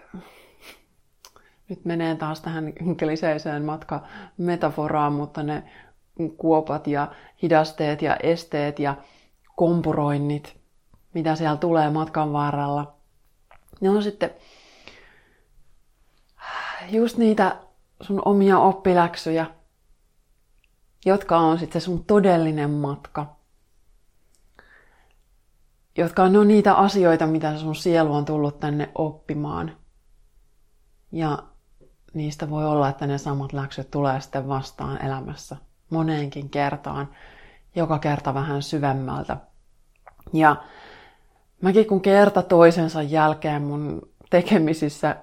nyt 1.70 1.86
menee 1.86 2.16
taas 2.16 2.42
tähän 2.42 2.74
kliseiseen 3.00 3.64
metaforaan, 4.38 5.14
mutta 5.14 5.44
ne 5.44 5.64
kuopat 6.38 6.88
ja 6.88 7.12
hidasteet 7.42 8.02
ja 8.02 8.16
esteet 8.16 8.80
ja 8.80 8.96
kompuroinnit, 9.56 10.58
mitä 11.14 11.36
siellä 11.36 11.58
tulee 11.58 11.90
matkan 11.90 12.34
varrella, 12.34 12.94
ne 13.82 13.90
on 13.90 14.04
sitten 14.04 14.32
just 16.90 17.18
niitä 17.18 17.56
sun 18.02 18.22
omia 18.26 18.60
oppiläksyjä, 18.60 19.46
jotka 21.06 21.38
on 21.38 21.60
sitten 21.60 21.82
se 21.82 21.86
sun 21.86 22.06
todellinen 22.06 22.70
matka. 22.70 23.36
Jotka 25.98 26.24
on 26.24 26.34
no 26.34 26.44
niitä 26.44 26.74
asioita, 26.74 27.28
mitä 27.28 27.58
sun 27.58 27.76
sielu 27.76 28.14
on 28.14 28.26
tullut 28.26 28.60
tänne 28.60 28.92
oppimaan. 28.96 29.78
Ja 31.12 31.44
niistä 32.14 32.50
voi 32.50 32.66
olla, 32.66 32.90
että 32.90 33.08
ne 33.08 33.18
samat 33.18 33.54
läksyt 33.54 33.92
tulee 33.92 34.22
sitten 34.22 34.48
vastaan 34.48 35.06
elämässä 35.06 35.58
moneenkin 35.90 36.50
kertaan, 36.50 37.10
joka 37.76 38.00
kerta 38.00 38.34
vähän 38.34 38.62
syvemmältä. 38.62 39.38
Ja 40.34 40.56
mäkin 41.62 41.88
kun 41.88 42.02
kerta 42.02 42.42
toisensa 42.42 43.02
jälkeen 43.02 43.62
mun 43.62 44.02
tekemisissä 44.30 45.16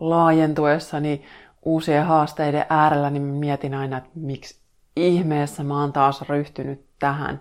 laajentuessani 0.00 1.24
uusien 1.62 2.04
haasteiden 2.04 2.66
äärellä, 2.68 3.10
niin 3.10 3.22
mietin 3.22 3.74
aina, 3.74 3.98
että 3.98 4.10
miksi 4.14 4.58
ihmeessä 4.96 5.64
mä 5.64 5.80
oon 5.80 5.92
taas 5.92 6.22
ryhtynyt 6.22 6.84
tähän. 6.98 7.40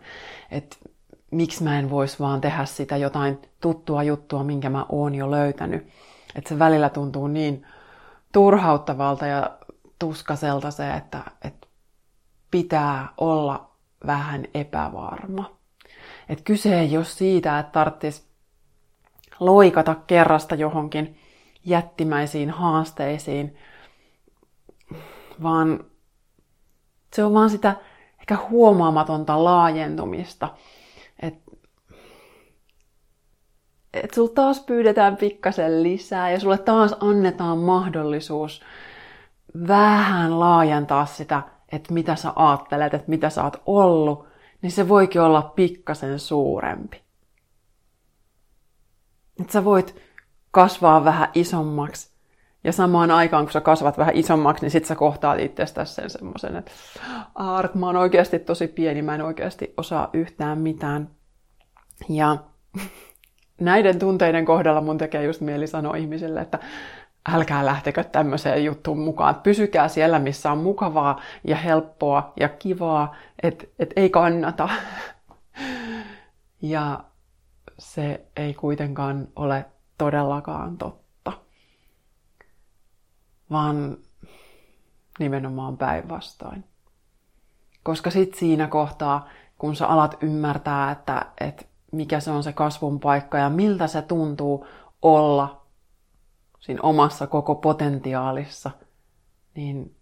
Että 0.52 0.78
miksi 1.32 1.64
mä 1.64 1.80
en 1.80 1.90
vois 1.90 2.20
vaan 2.20 2.42
tehdä 2.42 2.66
sitä 2.66 2.98
jotain 2.98 3.42
tuttua 3.62 4.04
juttua, 4.04 4.44
minkä 4.44 4.70
mä 4.70 4.86
oon 4.90 5.16
jo 5.16 5.32
löytänyt. 5.32 5.88
Että 6.36 6.50
se 6.50 6.60
välillä 6.60 6.90
tuntuu 6.90 7.28
niin 7.28 7.66
turhauttavalta 8.32 9.26
ja 9.26 9.50
tuskaselta 10.00 10.72
se, 10.72 10.94
että, 10.94 11.22
että 11.44 11.57
pitää 12.52 13.08
olla 13.18 13.72
vähän 14.06 14.46
epävarma. 14.54 15.58
Että 16.30 16.44
kyse 16.44 16.80
ei 16.80 16.98
ole 16.98 17.06
siitä, 17.06 17.60
että 17.60 17.72
tarvitsisi 17.72 18.28
loikata 19.40 19.96
kerrasta 19.96 20.56
johonkin 20.56 21.20
jättimäisiin 21.66 22.50
haasteisiin, 22.50 23.58
vaan 25.44 25.86
se 27.14 27.24
on 27.24 27.34
vaan 27.34 27.50
sitä 27.50 27.76
ehkä 28.20 28.38
huomaamatonta 28.50 29.44
laajentumista. 29.44 30.50
Että 31.22 31.52
et 33.94 34.14
sulla 34.14 34.34
taas 34.36 34.60
pyydetään 34.60 35.18
pikkasen 35.18 35.84
lisää 35.84 36.32
ja 36.32 36.40
sulle 36.40 36.58
taas 36.58 36.96
annetaan 37.00 37.58
mahdollisuus 37.58 38.62
vähän 39.68 40.40
laajentaa 40.40 41.06
sitä, 41.06 41.44
että 41.72 41.94
mitä 41.94 42.16
sä 42.16 42.34
ajattelet, 42.36 42.94
että 42.94 43.10
mitä 43.10 43.30
sä 43.30 43.44
oot 43.44 43.62
ollut, 43.66 44.28
niin 44.62 44.72
se 44.72 44.90
voikin 44.90 45.22
olla 45.22 45.42
pikkasen 45.42 46.20
suurempi. 46.20 47.02
Että 49.40 49.54
sä 49.54 49.66
voit 49.66 50.02
kasvaa 50.52 51.06
vähän 51.06 51.30
isommaksi. 51.34 52.18
Ja 52.64 52.72
samaan 52.72 53.12
aikaan, 53.12 53.46
kun 53.46 53.52
sä 53.52 53.62
kasvat 53.62 53.98
vähän 53.98 54.16
isommaksi, 54.16 54.62
niin 54.62 54.72
sit 54.72 54.86
sä 54.86 54.96
kohtaat 54.96 55.40
itsestäsi 55.40 55.94
sen 55.94 56.10
semmoisen, 56.10 56.56
että 56.56 56.72
Art, 57.36 57.76
mä 57.76 57.86
oon 57.86 57.96
oikeasti 57.96 58.40
tosi 58.40 58.68
pieni, 58.68 59.02
mä 59.02 59.16
en 59.16 59.22
oikeasti 59.22 59.74
osaa 59.78 60.10
yhtään 60.14 60.58
mitään. 60.58 61.10
Ja 62.10 62.38
näiden 63.62 64.00
tunteiden 64.00 64.46
kohdalla 64.46 64.82
mun 64.82 64.98
tekee 64.98 65.24
just 65.24 65.42
mieli 65.42 65.68
sanoa 65.68 65.96
ihmisille, 65.96 66.42
että 66.42 66.60
älkää 67.34 67.66
lähtekö 67.66 68.04
tämmöiseen 68.04 68.66
juttuun 68.66 69.00
mukaan. 69.00 69.36
Pysykää 69.36 69.88
siellä, 69.88 70.20
missä 70.20 70.52
on 70.52 70.58
mukavaa 70.58 71.22
ja 71.44 71.56
helppoa 71.56 72.34
ja 72.40 72.50
kivaa, 72.50 73.16
että 73.44 73.66
et 73.80 73.94
ei 73.96 74.10
kannata. 74.10 74.70
Ja 76.62 77.04
se 77.80 78.26
ei 78.36 78.54
kuitenkaan 78.54 79.28
ole 79.36 79.66
todellakaan 79.98 80.78
totta, 80.78 81.32
vaan 83.52 83.98
nimenomaan 85.20 85.78
päinvastoin. 85.78 86.64
Koska 87.84 88.10
sitten 88.10 88.40
siinä 88.40 88.68
kohtaa, 88.68 89.28
kun 89.58 89.76
sä 89.76 89.88
alat 89.88 90.18
ymmärtää, 90.24 90.92
että, 90.92 91.26
että 91.40 91.66
mikä 91.92 92.20
se 92.20 92.32
on 92.32 92.44
se 92.44 92.54
kasvun 92.54 93.00
paikka 93.00 93.38
ja 93.38 93.50
miltä 93.50 93.88
se 93.88 94.02
tuntuu 94.02 94.68
olla 95.02 95.57
siinä 96.68 96.80
omassa 96.84 97.28
koko 97.28 97.56
potentiaalissa, 97.56 98.72
niin 99.56 99.96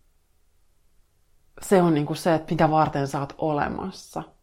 se 1.61 1.81
on 1.81 1.93
niin 1.93 2.05
kuin 2.05 2.17
se, 2.17 2.35
että 2.35 2.53
mitä 2.53 2.71
varten 2.71 3.07
sä 3.07 3.19
oot 3.19 3.35
olemassa– 3.37 4.23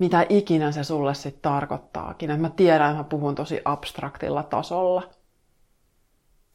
mitä 0.00 0.26
ikinä 0.28 0.72
se 0.72 0.84
sulle 0.84 1.14
sitten 1.14 1.42
tarkoittaakin. 1.42 2.30
Et 2.30 2.40
mä 2.40 2.50
tiedän, 2.50 2.90
että 2.90 2.98
mä 2.98 3.04
puhun 3.04 3.34
tosi 3.34 3.60
abstraktilla 3.64 4.42
tasolla. 4.42 5.02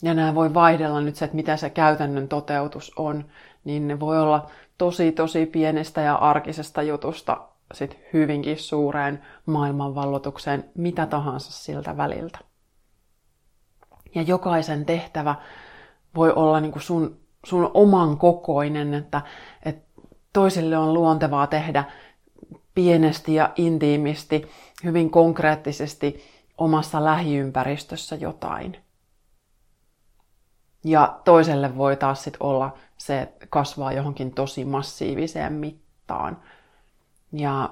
Ja 0.02 0.14
nämä 0.14 0.36
voi 0.36 0.54
vaihdella 0.54 1.02
nyt 1.02 1.16
se, 1.16 1.26
että 1.26 1.36
mitä 1.36 1.58
se 1.58 1.70
käytännön 1.70 2.28
toteutus 2.28 2.92
on, 2.96 3.26
niin 3.64 3.88
ne 3.88 4.00
voi 4.00 4.22
olla 4.22 4.50
tosi 4.78 5.12
tosi 5.12 5.46
pienestä 5.46 6.02
ja 6.02 6.16
arkisesta 6.16 6.84
jutusta 6.84 7.48
sit 7.74 8.00
hyvinkin 8.14 8.60
suureen 8.60 9.24
maailmanvallotukseen, 9.46 10.70
mitä 10.76 11.06
tahansa 11.06 11.52
siltä 11.52 11.98
väliltä. 11.98 12.40
Ja 14.16 14.22
jokaisen 14.22 14.86
tehtävä 14.86 15.36
voi 16.16 16.34
olla 16.36 16.60
niin 16.60 16.72
kuin 16.72 16.84
sun, 16.84 17.20
sun 17.46 17.72
oman 17.74 18.18
kokoinen, 18.18 18.94
että, 18.94 19.22
että 19.66 20.02
toisille 20.34 20.78
on 20.78 20.94
luontevaa 20.94 21.48
tehdä 21.48 21.84
pienesti 22.76 23.36
ja 23.36 23.50
intiimisti, 23.56 24.48
hyvin 24.84 25.10
konkreettisesti 25.10 26.24
omassa 26.58 27.04
lähiympäristössä 27.04 28.16
jotain. 28.16 28.78
Ja 30.84 31.20
toiselle 31.24 31.78
voi 31.78 31.98
taas 31.98 32.24
sit 32.24 32.38
olla 32.40 32.78
se, 32.98 33.22
että 33.22 33.48
kasvaa 33.50 33.92
johonkin 33.92 34.34
tosi 34.34 34.66
massiiviseen 34.66 35.54
mittaan. 35.54 36.42
Ja 37.36 37.70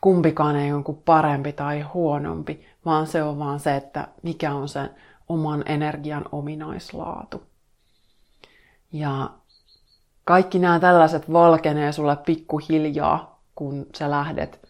kumpikaan 0.00 0.56
ei 0.56 0.72
ole 0.72 0.96
parempi 1.04 1.52
tai 1.52 1.80
huonompi, 1.80 2.66
vaan 2.84 3.06
se 3.06 3.22
on 3.22 3.38
vaan 3.38 3.60
se, 3.60 3.76
että 3.76 4.08
mikä 4.22 4.54
on 4.54 4.68
sen 4.68 4.90
oman 5.28 5.62
energian 5.66 6.24
ominaislaatu. 6.32 7.42
Ja 8.92 9.30
kaikki 10.24 10.58
nämä 10.58 10.80
tällaiset 10.80 11.32
valkenee 11.32 11.92
sulle 11.92 12.16
pikkuhiljaa 12.16 13.34
kun 13.54 13.86
sä 13.98 14.10
lähdet 14.10 14.68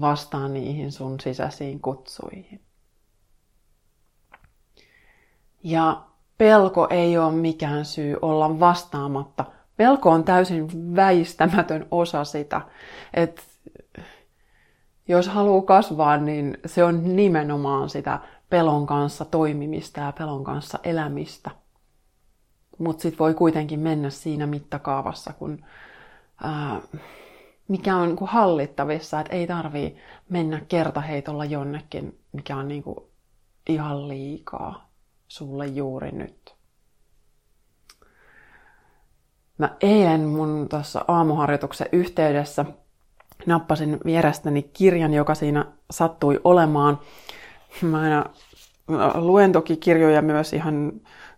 vastaan 0.00 0.54
niihin 0.54 0.92
sun 0.92 1.20
sisäisiin 1.20 1.80
kutsuihin. 1.80 2.60
Ja 5.62 6.02
pelko 6.38 6.86
ei 6.90 7.18
ole 7.18 7.32
mikään 7.32 7.84
syy 7.84 8.16
olla 8.22 8.60
vastaamatta. 8.60 9.44
Pelko 9.76 10.10
on 10.10 10.24
täysin 10.24 10.96
väistämätön 10.96 11.86
osa 11.90 12.24
sitä, 12.24 12.60
että 13.14 13.42
jos 15.08 15.28
haluaa 15.28 15.62
kasvaa, 15.62 16.16
niin 16.16 16.58
se 16.66 16.84
on 16.84 17.16
nimenomaan 17.16 17.90
sitä 17.90 18.18
pelon 18.50 18.86
kanssa 18.86 19.24
toimimista 19.24 20.00
ja 20.00 20.12
pelon 20.18 20.44
kanssa 20.44 20.78
elämistä. 20.82 21.50
Mutta 22.78 23.02
sitten 23.02 23.18
voi 23.18 23.34
kuitenkin 23.34 23.80
mennä 23.80 24.10
siinä 24.10 24.46
mittakaavassa, 24.46 25.32
kun 25.32 25.64
ää, 26.42 26.80
mikä 27.68 27.96
on 27.96 28.08
niin 28.08 28.16
kuin 28.16 28.30
hallittavissa, 28.30 29.20
että 29.20 29.32
ei 29.32 29.46
tarvii 29.46 29.96
mennä 30.28 30.60
kertaheitolla 30.68 31.44
jonnekin, 31.44 32.18
mikä 32.32 32.56
on 32.56 32.68
niin 32.68 32.82
kuin 32.82 32.96
ihan 33.68 34.08
liikaa 34.08 34.90
sulle 35.28 35.66
juuri 35.66 36.12
nyt. 36.12 36.53
Mä 39.58 39.70
eilen 39.80 40.20
mun 40.20 40.66
tuossa 40.70 41.04
aamuharjoituksen 41.08 41.86
yhteydessä 41.92 42.64
nappasin 43.46 43.98
vierestäni 44.04 44.62
kirjan, 44.62 45.14
joka 45.14 45.34
siinä 45.34 45.64
sattui 45.90 46.40
olemaan. 46.44 46.98
Mä 47.82 48.00
aina 48.00 48.24
luen 49.14 49.52
toki 49.52 49.76
kirjoja 49.76 50.22
myös 50.22 50.52
ihan 50.52 50.92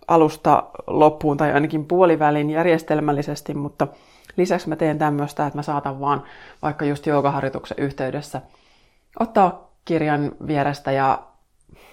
alusta 0.09 0.63
loppuun 0.87 1.37
tai 1.37 1.53
ainakin 1.53 1.85
puolivälin 1.85 2.51
järjestelmällisesti, 2.51 3.55
mutta 3.55 3.89
lisäksi 4.37 4.69
mä 4.69 4.77
teen 4.77 4.99
tämmöistä, 4.99 5.47
että 5.47 5.59
mä 5.59 5.63
saatan 5.63 6.01
vaan 6.01 6.23
vaikka 6.63 6.85
just 6.85 7.07
joogaharjoituksen 7.07 7.77
yhteydessä 7.81 8.43
ottaa 9.21 9.71
kirjan 9.85 10.33
vierestä 10.47 10.93
ja 10.93 11.23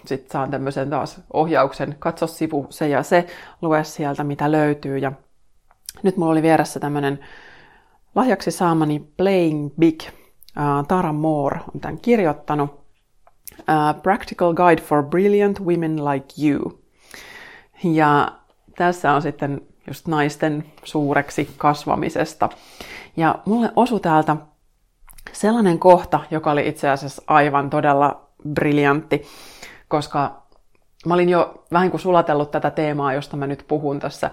sitten 0.05 0.31
saan 0.31 0.51
tämmöisen 0.51 0.89
taas 0.89 1.21
ohjauksen, 1.33 1.95
katso 1.99 2.27
sivu 2.27 2.67
se 2.69 2.87
ja 2.87 3.03
se, 3.03 3.27
lue 3.61 3.83
sieltä 3.83 4.23
mitä 4.23 4.51
löytyy. 4.51 4.97
Ja 4.97 5.11
nyt 6.03 6.17
mulla 6.17 6.31
oli 6.31 6.41
vieressä 6.41 6.79
tämmöinen 6.79 7.19
lahjaksi 8.15 8.51
saamani 8.51 9.07
Playing 9.17 9.69
Big. 9.79 9.99
Uh, 10.57 10.87
Tara 10.87 11.13
Moore 11.13 11.59
on 11.73 11.81
tämän 11.81 11.99
kirjoittanut. 11.99 12.69
Uh, 13.59 14.01
Practical 14.03 14.53
Guide 14.53 14.81
for 14.81 15.03
Brilliant 15.03 15.59
Women 15.59 16.05
Like 16.05 16.47
You. 16.47 16.79
Ja 17.83 18.31
tässä 18.77 19.13
on 19.13 19.21
sitten 19.21 19.61
just 19.87 20.07
naisten 20.07 20.65
suureksi 20.83 21.49
kasvamisesta. 21.57 22.49
Ja 23.17 23.35
mulle 23.45 23.71
osui 23.75 23.99
täältä 23.99 24.37
sellainen 25.31 25.79
kohta, 25.79 26.19
joka 26.31 26.51
oli 26.51 26.67
itse 26.67 26.89
asiassa 26.89 27.23
aivan 27.27 27.69
todella 27.69 28.27
briljantti, 28.53 29.25
koska 29.87 30.43
mä 31.05 31.13
olin 31.13 31.29
jo 31.29 31.65
vähän 31.71 31.91
kuin 31.91 32.01
sulatellut 32.01 32.51
tätä 32.51 32.71
teemaa, 32.71 33.13
josta 33.13 33.37
mä 33.37 33.47
nyt 33.47 33.65
puhun 33.67 33.99
tässä 33.99 34.31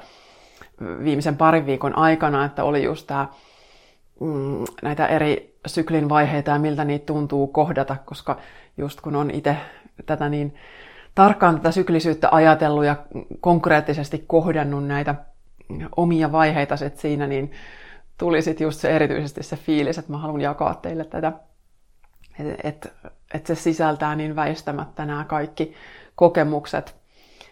viimeisen 1.05 1.37
parin 1.37 1.67
viikon 1.67 1.99
aikana, 1.99 2.45
että 2.45 2.65
oli 2.65 2.85
just 2.85 3.07
tämä 3.07 3.29
mm, 4.21 4.65
näitä 4.83 5.07
eri 5.07 5.59
syklin 5.67 6.09
vaiheita 6.09 6.51
ja 6.51 6.59
miltä 6.59 6.85
niitä 6.85 7.07
tuntuu 7.07 7.47
kohdata, 7.47 7.97
koska 8.05 8.39
just 8.77 9.01
kun 9.01 9.17
on 9.17 9.31
itse 9.31 9.57
tätä 10.07 10.29
niin 10.29 10.55
tarkkaan 11.15 11.57
tätä 11.57 11.71
syklisyyttä 11.71 12.29
ajatellut 12.33 12.85
ja 12.85 12.97
konkreettisesti 13.41 14.25
kohdannut 14.27 14.87
näitä 14.87 15.15
omia 15.97 16.33
vaiheita 16.33 16.77
sit 16.77 16.99
siinä, 16.99 17.27
niin 17.27 17.53
tuli 18.19 18.43
sitten 18.43 18.65
just 18.65 18.81
se 18.81 18.91
erityisesti 18.91 19.43
se 19.43 19.57
fiilis, 19.57 19.99
että 19.99 20.13
mä 20.13 20.19
haluan 20.19 20.41
jakaa 20.41 20.75
teille 20.75 21.05
tätä, 21.05 21.33
että 22.39 22.89
et, 23.05 23.13
et 23.35 23.47
se 23.47 23.55
sisältää 23.55 24.17
niin 24.17 24.37
väistämättä 24.37 25.07
nämä 25.07 25.25
kaikki 25.25 25.75
kokemukset 26.15 26.97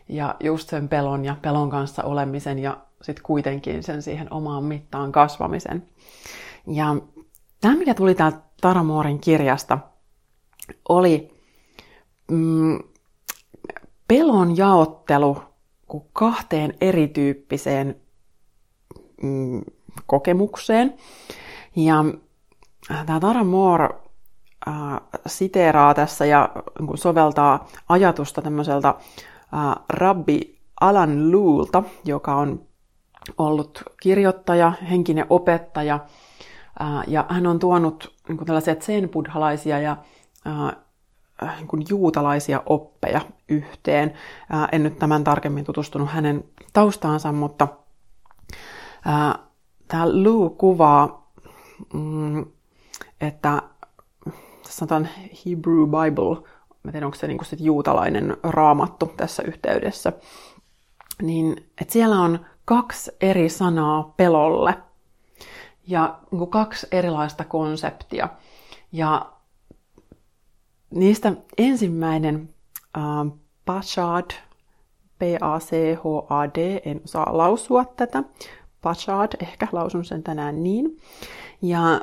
ja 0.08 0.34
just 0.40 0.68
sen 0.68 0.88
pelon 0.88 1.24
ja 1.24 1.36
pelon 1.42 1.70
kanssa 1.70 2.02
olemisen 2.02 2.58
ja 2.58 2.76
sitten 3.02 3.22
kuitenkin 3.22 3.82
sen 3.82 4.02
siihen 4.02 4.32
omaan 4.32 4.64
mittaan 4.64 5.12
kasvamisen. 5.12 5.88
Ja 6.66 6.96
tämä, 7.60 7.76
mikä 7.76 7.94
tuli 7.94 8.14
täältä 8.14 8.38
Taramorin 8.60 9.20
kirjasta, 9.20 9.78
oli 10.88 11.28
mm, 12.30 12.78
pelon 14.08 14.56
jaottelu 14.56 15.42
kahteen 16.12 16.74
erityyppiseen 16.80 17.96
mm, 19.22 19.62
kokemukseen. 20.06 20.94
Ja 21.76 22.04
äh, 22.90 23.06
tämä 23.06 23.20
Tara 23.20 23.44
Moore 23.44 23.88
äh, 24.68 24.74
siteeraa 25.26 25.94
tässä 25.94 26.26
ja 26.26 26.48
niin 26.80 26.98
soveltaa 26.98 27.68
ajatusta 27.88 28.42
tämmöiseltä 28.42 28.88
äh, 28.88 28.96
rabbi 29.88 30.58
Alan 30.80 31.30
Luulta, 31.30 31.82
joka 32.04 32.34
on 32.34 32.67
ollut 33.38 33.82
kirjoittaja, 34.02 34.72
henkinen 34.90 35.26
opettaja, 35.30 36.00
ja 37.06 37.26
hän 37.28 37.46
on 37.46 37.58
tuonut 37.58 38.14
niin 38.28 38.46
tällaisia 38.46 38.74
zen-buddhalaisia 38.74 39.78
ja 39.78 39.96
niin 41.60 41.86
juutalaisia 41.88 42.62
oppeja 42.66 43.20
yhteen. 43.48 44.12
En 44.72 44.82
nyt 44.82 44.98
tämän 44.98 45.24
tarkemmin 45.24 45.64
tutustunut 45.64 46.08
hänen 46.08 46.44
taustaansa, 46.72 47.32
mutta 47.32 47.68
tämä 49.88 50.08
Lou 50.08 50.50
kuvaa, 50.50 51.30
mm, 51.94 52.46
että 53.20 53.62
on 54.90 55.08
Hebrew 55.46 55.84
Bible, 55.84 56.48
mä 56.82 56.92
tiedän, 56.92 57.06
onko 57.06 57.16
se 57.16 57.26
niin 57.26 57.44
sit 57.44 57.60
juutalainen 57.60 58.36
raamattu 58.42 59.12
tässä 59.16 59.42
yhteydessä, 59.42 60.12
niin 61.22 61.70
että 61.80 61.92
siellä 61.92 62.20
on 62.20 62.46
kaksi 62.68 63.10
eri 63.20 63.48
sanaa 63.48 64.14
pelolle 64.16 64.74
ja 65.86 66.18
niin 66.30 66.50
kaksi 66.50 66.86
erilaista 66.92 67.44
konseptia. 67.44 68.28
Ja 68.92 69.32
niistä 70.90 71.32
ensimmäinen 71.58 72.48
äh, 72.96 73.02
Pachad, 73.64 74.30
P-A-C-H-A-D, 75.18 76.80
en 76.84 77.00
osaa 77.04 77.36
lausua 77.38 77.84
tätä, 77.84 78.22
Pachad, 78.82 79.32
ehkä 79.40 79.68
lausun 79.72 80.04
sen 80.04 80.22
tänään 80.22 80.62
niin. 80.62 80.96
Ja 81.62 82.00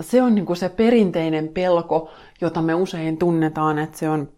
se 0.00 0.22
on 0.22 0.34
niin 0.34 0.46
kuin 0.46 0.56
se 0.56 0.68
perinteinen 0.68 1.48
pelko, 1.48 2.10
jota 2.40 2.62
me 2.62 2.74
usein 2.74 3.18
tunnetaan, 3.18 3.78
että 3.78 3.98
se 3.98 4.08
on 4.08 4.28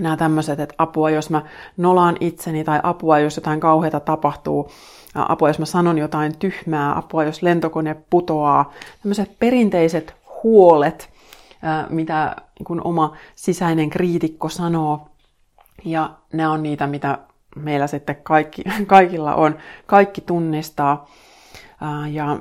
nämä 0.00 0.16
tämmöiset, 0.16 0.60
että 0.60 0.74
apua, 0.78 1.10
jos 1.10 1.30
mä 1.30 1.42
nolaan 1.76 2.16
itseni, 2.20 2.64
tai 2.64 2.80
apua, 2.82 3.18
jos 3.18 3.36
jotain 3.36 3.60
kauheata 3.60 4.00
tapahtuu, 4.00 4.70
apua, 5.14 5.48
jos 5.48 5.58
mä 5.58 5.64
sanon 5.64 5.98
jotain 5.98 6.38
tyhmää, 6.38 6.98
apua, 6.98 7.24
jos 7.24 7.42
lentokone 7.42 7.96
putoaa. 8.10 8.72
Tämmöiset 9.02 9.38
perinteiset 9.38 10.14
huolet, 10.42 11.10
mitä 11.88 12.36
kun 12.64 12.80
oma 12.84 13.16
sisäinen 13.36 13.90
kriitikko 13.90 14.48
sanoo. 14.48 15.08
Ja 15.84 16.10
ne 16.32 16.48
on 16.48 16.62
niitä, 16.62 16.86
mitä 16.86 17.18
meillä 17.56 17.86
sitten 17.86 18.16
kaikki, 18.22 18.62
kaikilla 18.86 19.34
on. 19.34 19.56
Kaikki 19.86 20.20
tunnistaa. 20.20 21.06
Ja 22.10 22.38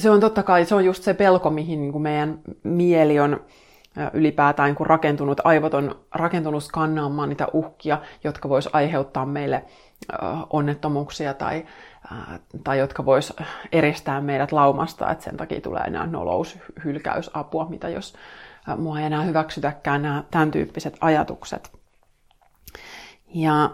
se 0.00 0.10
on 0.10 0.20
totta 0.20 0.42
kai, 0.42 0.64
se 0.64 0.74
on 0.74 0.84
just 0.84 1.02
se 1.02 1.14
pelko, 1.14 1.50
mihin 1.50 1.80
niin 1.80 1.92
kuin 1.92 2.02
meidän 2.02 2.38
mieli 2.62 3.20
on 3.20 3.40
ylipäätään 4.12 4.74
kuin 4.74 4.86
rakentunut, 4.86 5.40
aivot 5.44 5.74
on 5.74 6.00
rakentunut 6.14 6.64
skannaamaan 6.64 7.28
niitä 7.28 7.46
uhkia, 7.52 7.98
jotka 8.24 8.48
vois 8.48 8.68
aiheuttaa 8.72 9.26
meille 9.26 9.64
onnettomuuksia 10.50 11.34
tai, 11.34 11.66
tai 12.64 12.78
jotka 12.78 13.04
vois 13.04 13.32
eristää 13.72 14.20
meidät 14.20 14.52
laumasta, 14.52 15.10
että 15.10 15.24
sen 15.24 15.36
takia 15.36 15.60
tulee 15.60 15.82
enää 15.82 16.06
nolous, 16.06 16.58
hylkäys, 16.84 17.30
apua, 17.34 17.66
mitä 17.68 17.88
jos 17.88 18.14
mua 18.76 18.98
ei 19.00 19.06
enää 19.06 19.22
hyväksytäkään 19.22 20.02
nämä 20.02 20.24
tämän 20.30 20.50
tyyppiset 20.50 20.96
ajatukset. 21.00 21.72
Ja 23.34 23.70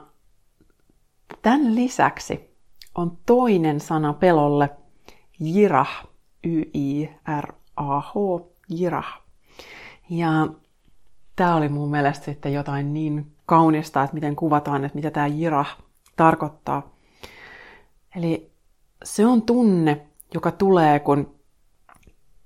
tämän 1.42 1.74
lisäksi 1.74 2.56
on 2.94 3.18
toinen 3.26 3.80
sana 3.80 4.12
pelolle, 4.12 4.70
jirah, 5.40 6.05
Y-I-R-A-H, 6.46 8.14
jirah. 8.68 9.22
Ja 10.10 10.48
tämä 11.36 11.56
oli 11.56 11.68
mun 11.68 11.90
mielestä 11.90 12.24
sitten 12.24 12.52
jotain 12.52 12.94
niin 12.94 13.32
kaunista, 13.46 14.02
että 14.02 14.14
miten 14.14 14.36
kuvataan, 14.36 14.84
että 14.84 14.96
mitä 14.96 15.10
tämä 15.10 15.26
jirah 15.26 15.76
tarkoittaa. 16.16 16.90
Eli 18.16 18.50
se 19.04 19.26
on 19.26 19.42
tunne, 19.42 20.06
joka 20.34 20.50
tulee, 20.50 20.98
kun 20.98 21.34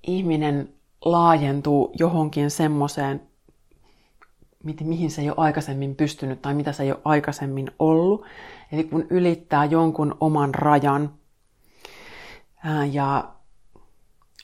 ihminen 0.03 0.75
laajentuu 1.05 1.93
johonkin 1.99 2.51
semmoiseen, 2.51 3.23
mihin 4.85 5.11
se 5.11 5.23
ei 5.23 5.29
ole 5.29 5.35
aikaisemmin 5.39 5.97
pystynyt 5.97 6.43
tai 6.43 6.55
mitä 6.55 6.73
se 6.73 6.83
ei 6.83 6.93
ole 6.93 7.01
aikaisemmin 7.05 7.71
ollut. 7.79 8.25
Eli 8.73 8.85
kun 8.85 9.07
ylittää 9.11 9.65
jonkun 9.65 10.17
oman 10.21 10.55
rajan. 10.55 11.15
Ja 12.93 13.33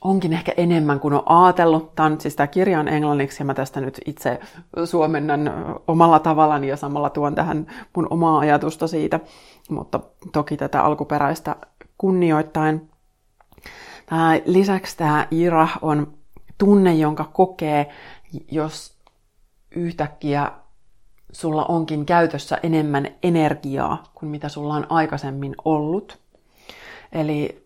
onkin 0.05 0.33
ehkä 0.33 0.53
enemmän 0.57 1.01
kuin 1.01 1.15
on 1.15 1.23
ajatellut. 1.27 1.95
Tämä 1.95 2.07
on 2.07 2.21
siis 2.21 2.37
tämä 2.37 2.47
kirja 2.47 2.81
on 2.81 2.89
englanniksi 2.89 3.43
ja 3.43 3.45
mä 3.45 3.55
tästä 3.55 3.81
nyt 3.81 4.01
itse 4.07 4.41
suomennan 4.85 5.51
omalla 5.89 6.19
tavallani 6.19 6.69
ja 6.69 6.77
samalla 6.77 7.11
tuon 7.11 7.35
tähän 7.35 7.67
mun 7.97 8.07
omaa 8.11 8.39
ajatusta 8.39 8.87
siitä, 8.87 9.21
mutta 9.71 10.01
toki 10.33 10.57
tätä 10.57 10.83
alkuperäistä 10.83 11.57
kunnioittain. 11.99 12.91
Tämä, 14.07 14.33
lisäksi 14.45 14.97
tämä 14.97 15.29
ira 15.31 15.69
on 15.83 16.15
tunne, 16.59 16.95
jonka 16.95 17.25
kokee, 17.25 17.91
jos 18.51 18.97
yhtäkkiä 19.77 20.53
sulla 21.33 21.65
onkin 21.65 22.07
käytössä 22.07 22.59
enemmän 22.63 23.09
energiaa 23.23 24.03
kuin 24.15 24.31
mitä 24.31 24.49
sulla 24.49 24.75
on 24.75 24.87
aikaisemmin 24.89 25.55
ollut. 25.65 26.19
Eli 27.13 27.66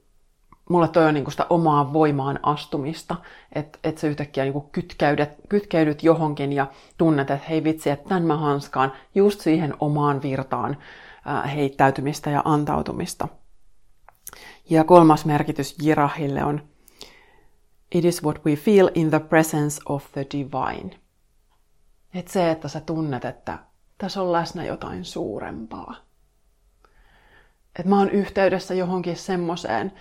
mulle 0.71 0.89
toi 0.89 1.07
on 1.07 1.15
niinku 1.15 1.31
sitä 1.31 1.47
omaa 1.51 1.93
voimaan 1.93 2.41
astumista, 2.43 3.17
että 3.53 3.79
et 3.85 3.99
sä 3.99 4.07
yhtäkkiä 4.07 4.45
niinku 4.45 4.69
kytkeydyt, 4.73 5.29
kytkeydyt 5.49 6.03
johonkin 6.03 6.53
ja 6.53 6.67
tunnet, 6.99 7.31
että 7.31 7.47
hei 7.49 7.65
vitsi, 7.65 7.91
että 7.91 8.09
tämän 8.09 8.23
mä 8.23 8.37
hanskaan 8.37 8.93
just 9.15 9.41
siihen 9.41 9.75
omaan 9.81 10.23
virtaan 10.23 10.77
ää, 11.25 11.47
heittäytymistä 11.47 12.31
ja 12.31 12.43
antautumista. 12.45 13.29
Ja 14.71 14.85
kolmas 14.85 15.25
merkitys 15.25 15.77
jirahille 15.83 16.45
on 16.45 16.63
It 17.95 18.05
is 18.05 18.23
what 18.23 18.45
we 18.47 18.57
feel 18.57 18.91
in 18.95 19.11
the 19.11 19.21
presence 19.21 19.81
of 19.87 20.13
the 20.13 20.27
divine. 20.33 21.01
Et 22.15 22.29
se, 22.29 22.51
että 22.51 22.69
sä 22.69 22.81
tunnet, 22.81 23.25
että 23.25 23.59
tässä 23.99 24.23
on 24.23 24.33
läsnä 24.33 24.65
jotain 24.65 25.05
suurempaa. 25.05 25.95
Että 27.79 27.89
mä 27.89 27.99
oon 27.99 28.11
yhteydessä 28.11 28.75
johonkin 28.75 29.17
semmoiseen, 29.17 29.87
mm, 29.87 29.93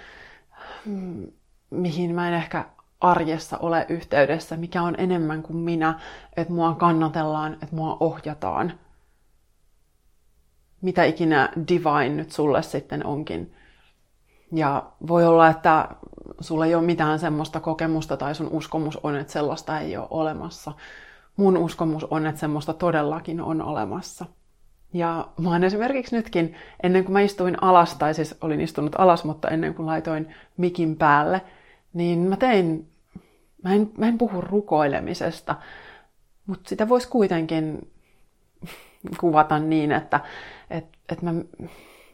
mihin 1.69 2.15
mä 2.15 2.27
en 2.27 2.33
ehkä 2.33 2.65
arjessa 3.01 3.57
ole 3.57 3.85
yhteydessä, 3.89 4.57
mikä 4.57 4.81
on 4.81 4.95
enemmän 4.97 5.43
kuin 5.43 5.57
minä, 5.57 5.99
että 6.37 6.53
mua 6.53 6.75
kannatellaan, 6.75 7.53
että 7.53 7.75
mua 7.75 7.97
ohjataan. 7.99 8.73
Mitä 10.81 11.03
ikinä 11.03 11.49
divine 11.67 12.09
nyt 12.09 12.31
sulle 12.31 12.61
sitten 12.61 13.05
onkin. 13.05 13.53
Ja 14.51 14.91
voi 15.07 15.25
olla, 15.25 15.47
että 15.47 15.89
sulla 16.41 16.65
ei 16.65 16.75
ole 16.75 16.83
mitään 16.83 17.19
semmoista 17.19 17.59
kokemusta 17.59 18.17
tai 18.17 18.35
sun 18.35 18.49
uskomus 18.51 18.97
on, 19.03 19.15
että 19.15 19.33
sellaista 19.33 19.79
ei 19.79 19.97
ole 19.97 20.07
olemassa. 20.09 20.71
Mun 21.35 21.57
uskomus 21.57 22.03
on, 22.03 22.25
että 22.25 22.39
semmoista 22.39 22.73
todellakin 22.73 23.41
on 23.41 23.61
olemassa. 23.61 24.25
Ja 24.93 25.27
mä 25.37 25.49
oon 25.49 25.63
esimerkiksi 25.63 26.15
nytkin, 26.15 26.55
ennen 26.83 27.03
kuin 27.03 27.13
mä 27.13 27.21
istuin 27.21 27.63
alas, 27.63 27.95
tai 27.95 28.13
siis 28.13 28.35
olin 28.41 28.61
istunut 28.61 28.95
alas, 28.97 29.23
mutta 29.23 29.47
ennen 29.47 29.73
kuin 29.73 29.85
laitoin 29.85 30.35
mikin 30.57 30.95
päälle, 30.95 31.41
niin 31.93 32.19
mä 32.19 32.37
tein, 32.37 32.87
mä 33.63 33.73
en, 33.73 33.91
mä 33.97 34.07
en 34.07 34.17
puhu 34.17 34.41
rukoilemisesta, 34.41 35.55
mutta 36.47 36.69
sitä 36.69 36.89
voisi 36.89 37.07
kuitenkin 37.07 37.91
kuvata 39.19 39.59
niin, 39.59 39.91
että 39.91 40.19
et, 40.69 40.85
et 41.11 41.21
mä 41.21 41.33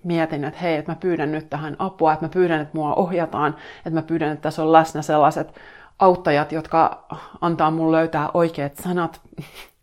mietin, 0.04 0.44
että 0.44 0.60
hei, 0.60 0.76
että 0.76 0.92
mä 0.92 0.96
pyydän 0.96 1.32
nyt 1.32 1.50
tähän 1.50 1.76
apua, 1.80 2.14
että 2.14 2.26
mä 2.26 2.30
pyydän, 2.30 2.62
että 2.62 2.78
mua 2.78 2.94
ohjataan, 2.94 3.56
että 3.78 3.90
mä 3.90 4.02
pyydän, 4.02 4.32
että 4.32 4.42
tässä 4.42 4.64
on 4.64 4.72
läsnä 4.72 5.02
sellaiset 5.02 5.56
auttajat, 6.00 6.52
jotka 6.52 7.06
antaa 7.42 7.72
mun 7.72 7.92
löytää 7.92 8.30
oikeat 8.34 8.76
sanat, 8.76 9.22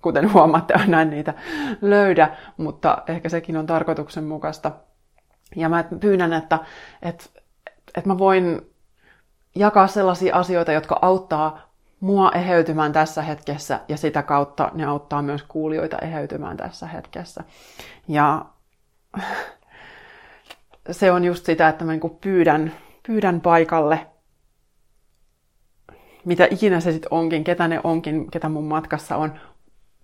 kuten 0.03 0.33
huomaatte, 0.33 0.75
aina 0.75 1.05
niitä 1.05 1.35
löydä, 1.81 2.37
mutta 2.57 3.03
ehkä 3.07 3.29
sekin 3.29 3.57
on 3.57 3.67
tarkoituksenmukaista. 3.67 4.73
Ja 5.57 5.69
mä 5.69 5.85
pyydän, 6.01 6.33
että, 6.33 6.59
että, 7.03 7.25
että 7.97 8.09
mä 8.09 8.19
voin 8.19 8.61
jakaa 9.55 9.87
sellaisia 9.87 10.37
asioita, 10.37 10.73
jotka 10.73 10.99
auttaa 11.03 11.73
mua 12.01 12.33
eheytymään 12.35 12.93
tässä 12.93 13.23
hetkessä 13.23 13.81
ja 13.89 13.97
sitä 13.97 14.23
kautta 14.23 14.71
ne 14.75 14.85
auttaa 14.85 15.23
myös 15.23 15.43
kuulijoita 15.43 15.99
eheytymään 15.99 16.57
tässä 16.57 16.87
hetkessä. 16.87 17.45
Ja 18.09 18.45
se 20.91 21.13
on 21.13 21.25
just 21.25 21.47
sitä, 21.47 21.69
että 21.69 21.85
mä 21.85 21.93
niin 21.93 22.19
pyydän, 22.21 22.73
pyydän 23.07 23.41
paikalle, 23.41 24.07
mitä 26.25 26.49
ikinä 26.51 26.81
se 26.81 26.93
sitten 26.93 27.13
onkin, 27.13 27.45
ketä 27.45 27.69
ne 27.69 27.81
onkin, 27.85 28.31
ketä 28.31 28.49
mun 28.49 28.65
matkassa 28.65 29.17
on. 29.17 29.41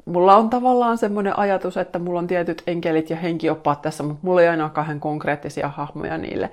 Mulla 0.08 0.36
on 0.36 0.50
tavallaan 0.50 0.98
semmoinen 0.98 1.38
ajatus, 1.38 1.76
että 1.76 1.98
mulla 1.98 2.18
on 2.18 2.26
tietyt 2.26 2.62
enkelit 2.66 3.10
ja 3.10 3.16
henkioppaat 3.16 3.82
tässä, 3.82 4.02
mutta 4.02 4.20
mulla 4.22 4.42
ei 4.42 4.48
aina 4.48 4.68
kahden 4.68 5.00
konkreettisia 5.00 5.68
hahmoja 5.68 6.18
niille. 6.18 6.50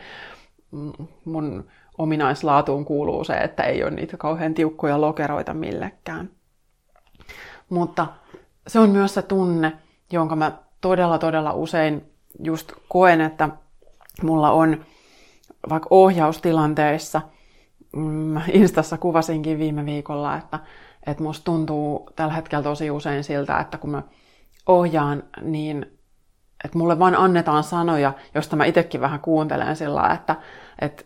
Mun 1.26 1.66
ominaislaatuun 1.98 2.86
kuuluu 2.86 3.24
se, 3.24 3.34
että 3.34 3.64
ei 3.64 3.84
ole 3.84 3.92
niitä 3.92 4.18
kauhean 4.18 4.54
tiukkoja 4.54 5.02
lokeroita 5.02 5.54
millekään. 5.54 6.30
Mutta 7.70 8.08
se 8.68 8.80
on 8.80 8.90
myös 8.90 9.14
se 9.14 9.22
tunne, 9.22 9.74
jonka 10.12 10.36
mä 10.36 10.52
todella, 10.82 11.18
todella 11.18 11.54
usein 11.54 12.06
just 12.44 12.72
koen, 12.90 13.22
että 13.22 13.50
mulla 14.24 14.52
on 14.52 14.86
vaikka 15.70 15.88
ohjaustilanteissa, 15.90 17.22
mm, 17.96 18.36
Instassa 18.52 18.98
kuvasinkin 18.98 19.60
viime 19.60 19.86
viikolla, 19.86 20.38
että, 20.38 20.60
että 21.08 21.24
musta 21.24 21.46
tuntuu 21.46 22.10
tällä 22.16 22.34
hetkellä 22.34 22.64
tosi 22.64 22.92
usein 22.92 23.24
siltä, 23.24 23.60
että 23.60 23.78
kun 23.78 23.90
mä 23.90 24.04
ohjaan, 24.66 25.24
niin 25.42 25.86
että 26.64 26.78
mulle 26.78 27.00
vaan 27.00 27.16
annetaan 27.16 27.64
sanoja, 27.64 28.14
josta 28.36 28.56
mä 28.56 28.66
itsekin 28.66 29.02
vähän 29.02 29.20
kuuntelen 29.20 29.76
sillä 29.76 30.08
että, 30.14 30.36
että 30.80 31.04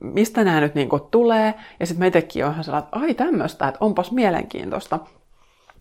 mistä 0.00 0.44
nämä 0.44 0.60
nyt 0.60 0.74
niin 0.74 0.88
tulee, 1.10 1.54
ja 1.80 1.86
sitten 1.86 1.98
mä 1.98 2.06
itsekin 2.06 2.44
oon 2.44 2.64
sellainen, 2.64 2.88
että 2.88 2.98
ai 3.00 3.14
tämmöistä, 3.14 3.68
että 3.68 3.84
onpas 3.84 4.12
mielenkiintoista. 4.12 4.98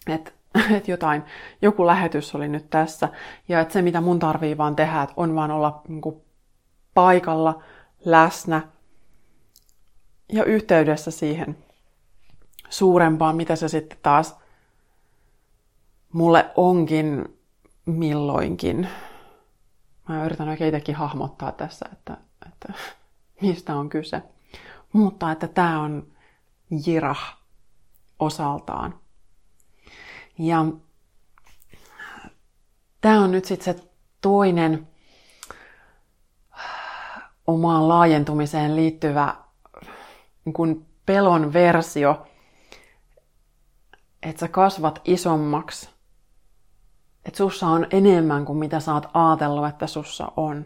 Että 0.07 0.31
että 0.75 0.91
jotain, 0.91 1.23
joku 1.61 1.85
lähetys 1.85 2.35
oli 2.35 2.47
nyt 2.47 2.69
tässä, 2.69 3.09
ja 3.47 3.59
että 3.59 3.73
se 3.73 3.81
mitä 3.81 4.01
mun 4.01 4.19
tarvii 4.19 4.57
vaan 4.57 4.75
tehdä, 4.75 5.01
että 5.01 5.13
on 5.17 5.35
vaan 5.35 5.51
olla 5.51 5.81
niin 5.87 6.01
kuin, 6.01 6.21
paikalla, 6.93 7.63
läsnä 8.05 8.61
ja 10.33 10.43
yhteydessä 10.43 11.11
siihen 11.11 11.57
suurempaan, 12.73 13.35
mitä 13.35 13.55
se 13.55 13.67
sitten 13.67 13.97
taas 14.01 14.35
mulle 16.13 16.51
onkin 16.55 17.39
milloinkin. 17.85 18.87
Mä 20.09 20.25
yritän 20.25 20.49
oikein 20.49 20.75
itsekin 20.75 20.95
hahmottaa 20.95 21.51
tässä, 21.51 21.85
että, 21.91 22.17
että 22.45 22.73
mistä 23.41 23.75
on 23.75 23.89
kyse. 23.89 24.21
Mutta 24.93 25.31
että 25.31 25.47
tämä 25.47 25.79
on 25.79 26.07
jirah 26.85 27.37
osaltaan. 28.19 28.99
Ja 30.37 30.65
tämä 33.01 33.23
on 33.23 33.31
nyt 33.31 33.45
sitten 33.45 33.75
se 33.75 33.83
toinen 34.21 34.87
omaan 37.47 37.87
laajentumiseen 37.87 38.75
liittyvä 38.75 39.35
niin 40.45 40.53
kuin 40.53 40.85
pelon 41.05 41.53
versio, 41.53 42.27
että 44.23 44.39
sä 44.39 44.47
kasvat 44.47 45.01
isommaksi, 45.05 45.89
että 47.25 47.37
sussa 47.37 47.67
on 47.67 47.87
enemmän 47.91 48.45
kuin 48.45 48.57
mitä 48.57 48.79
sä 48.79 48.93
oot 48.93 49.07
ajatellut, 49.13 49.67
että 49.67 49.87
sussa 49.87 50.31
on. 50.37 50.65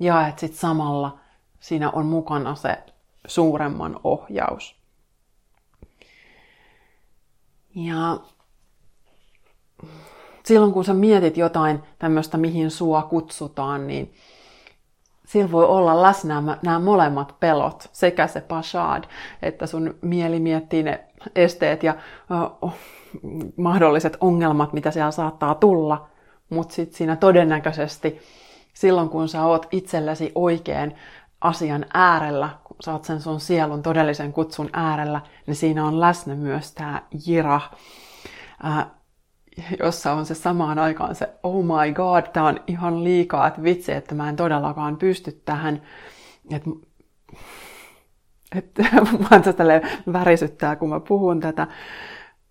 Ja 0.00 0.26
että 0.28 0.40
sit 0.40 0.54
samalla 0.54 1.18
siinä 1.60 1.90
on 1.90 2.06
mukana 2.06 2.54
se 2.54 2.82
suuremman 3.26 4.00
ohjaus. 4.04 4.76
Ja 7.74 8.20
silloin 10.44 10.72
kun 10.72 10.84
sä 10.84 10.94
mietit 10.94 11.36
jotain 11.36 11.82
tämmöistä, 11.98 12.38
mihin 12.38 12.70
sua 12.70 13.02
kutsutaan, 13.02 13.86
niin 13.86 14.14
sillä 15.26 15.52
voi 15.52 15.64
olla 15.64 16.02
läsnä 16.02 16.42
nämä 16.62 16.78
molemmat 16.78 17.34
pelot, 17.40 17.88
sekä 17.92 18.26
se 18.26 18.40
pashad, 18.40 19.04
että 19.42 19.66
sun 19.66 19.94
mieli 20.00 20.40
miettii 20.40 20.82
ne 20.82 21.04
esteet 21.34 21.82
ja 21.82 21.94
oh, 22.60 22.74
mahdolliset 23.56 24.16
ongelmat, 24.20 24.72
mitä 24.72 24.90
siellä 24.90 25.10
saattaa 25.10 25.54
tulla, 25.54 26.08
mutta 26.50 26.74
sitten 26.74 26.96
siinä 26.96 27.16
todennäköisesti 27.16 28.20
silloin, 28.74 29.08
kun 29.08 29.28
sä 29.28 29.44
oot 29.44 29.66
itsellesi 29.70 30.32
oikein 30.34 30.96
asian 31.40 31.86
äärellä, 31.94 32.50
kun 32.64 32.76
sä 32.80 32.92
oot 32.92 33.04
sen 33.04 33.20
sun 33.20 33.40
sielun 33.40 33.82
todellisen 33.82 34.32
kutsun 34.32 34.70
äärellä, 34.72 35.20
niin 35.46 35.56
siinä 35.56 35.86
on 35.86 36.00
läsnä 36.00 36.34
myös 36.34 36.72
tämä 36.72 37.02
jira, 37.26 37.60
jossa 39.78 40.12
on 40.12 40.26
se 40.26 40.34
samaan 40.34 40.78
aikaan 40.78 41.14
se, 41.14 41.28
oh 41.42 41.64
my 41.64 41.92
god, 41.94 42.22
tämä 42.32 42.46
on 42.46 42.60
ihan 42.66 43.04
liikaa, 43.04 43.46
että 43.46 43.62
vitsi, 43.62 43.92
että 43.92 44.14
mä 44.14 44.28
en 44.28 44.36
todellakaan 44.36 44.96
pysty 44.96 45.42
tähän. 45.44 45.82
Että 46.50 46.70
että 48.54 48.82
vaan 49.30 49.42
tälle 49.56 49.82
värisyttää, 50.12 50.76
kun 50.76 50.88
mä 50.88 51.00
puhun 51.00 51.40
tätä. 51.40 51.66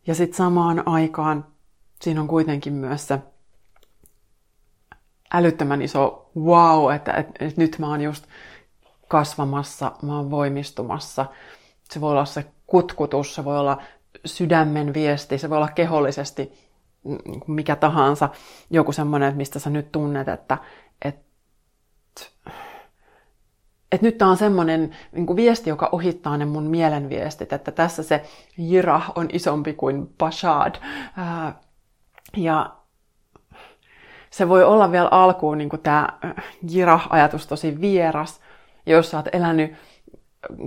Ja 0.07 0.15
sitten 0.15 0.37
samaan 0.37 0.87
aikaan 0.87 1.45
siinä 2.01 2.21
on 2.21 2.27
kuitenkin 2.27 2.73
myös 2.73 3.07
se 3.07 3.19
älyttömän 5.33 5.81
iso 5.81 6.31
wow, 6.37 6.93
että, 6.93 7.13
että, 7.13 7.45
että 7.45 7.61
nyt 7.61 7.79
mä 7.79 7.87
oon 7.87 8.01
just 8.01 8.25
kasvamassa, 9.07 9.91
mä 10.01 10.17
oon 10.17 10.31
voimistumassa. 10.31 11.25
Se 11.91 12.01
voi 12.01 12.11
olla 12.11 12.25
se 12.25 12.45
kutkutus, 12.67 13.35
se 13.35 13.45
voi 13.45 13.59
olla 13.59 13.81
sydämen 14.25 14.93
viesti, 14.93 15.37
se 15.37 15.49
voi 15.49 15.57
olla 15.57 15.67
kehollisesti 15.67 16.70
mikä 17.47 17.75
tahansa, 17.75 18.29
joku 18.69 18.91
semmoinen, 18.91 19.37
mistä 19.37 19.59
sä 19.59 19.69
nyt 19.69 19.91
tunnet, 19.91 20.27
että 20.27 20.57
et, 21.05 21.15
et 23.91 24.01
nyt 24.01 24.17
tämä 24.17 24.31
on 24.31 24.37
semmoinen 24.37 24.95
niin 25.11 25.35
viesti, 25.35 25.69
joka 25.69 25.89
ohittaa 25.91 26.37
ne 26.37 26.45
mun 26.45 26.63
mielen 26.63 27.09
viestit, 27.09 27.53
että 27.53 27.71
tässä 27.71 28.03
se 28.03 28.23
jira 28.57 29.01
on 29.15 29.27
isompi 29.33 29.73
kuin 29.73 30.07
bashad. 30.17 30.75
Ää, 31.17 31.59
ja 32.37 32.75
se 34.29 34.49
voi 34.49 34.63
olla 34.63 34.91
vielä 34.91 35.07
alkuun 35.11 35.57
niin 35.57 35.69
tämä 35.83 36.07
jira-ajatus 36.69 37.47
tosi 37.47 37.81
vieras, 37.81 38.41
jos 38.85 39.11
sä 39.11 39.17
oot 39.17 39.35
elänyt 39.35 39.73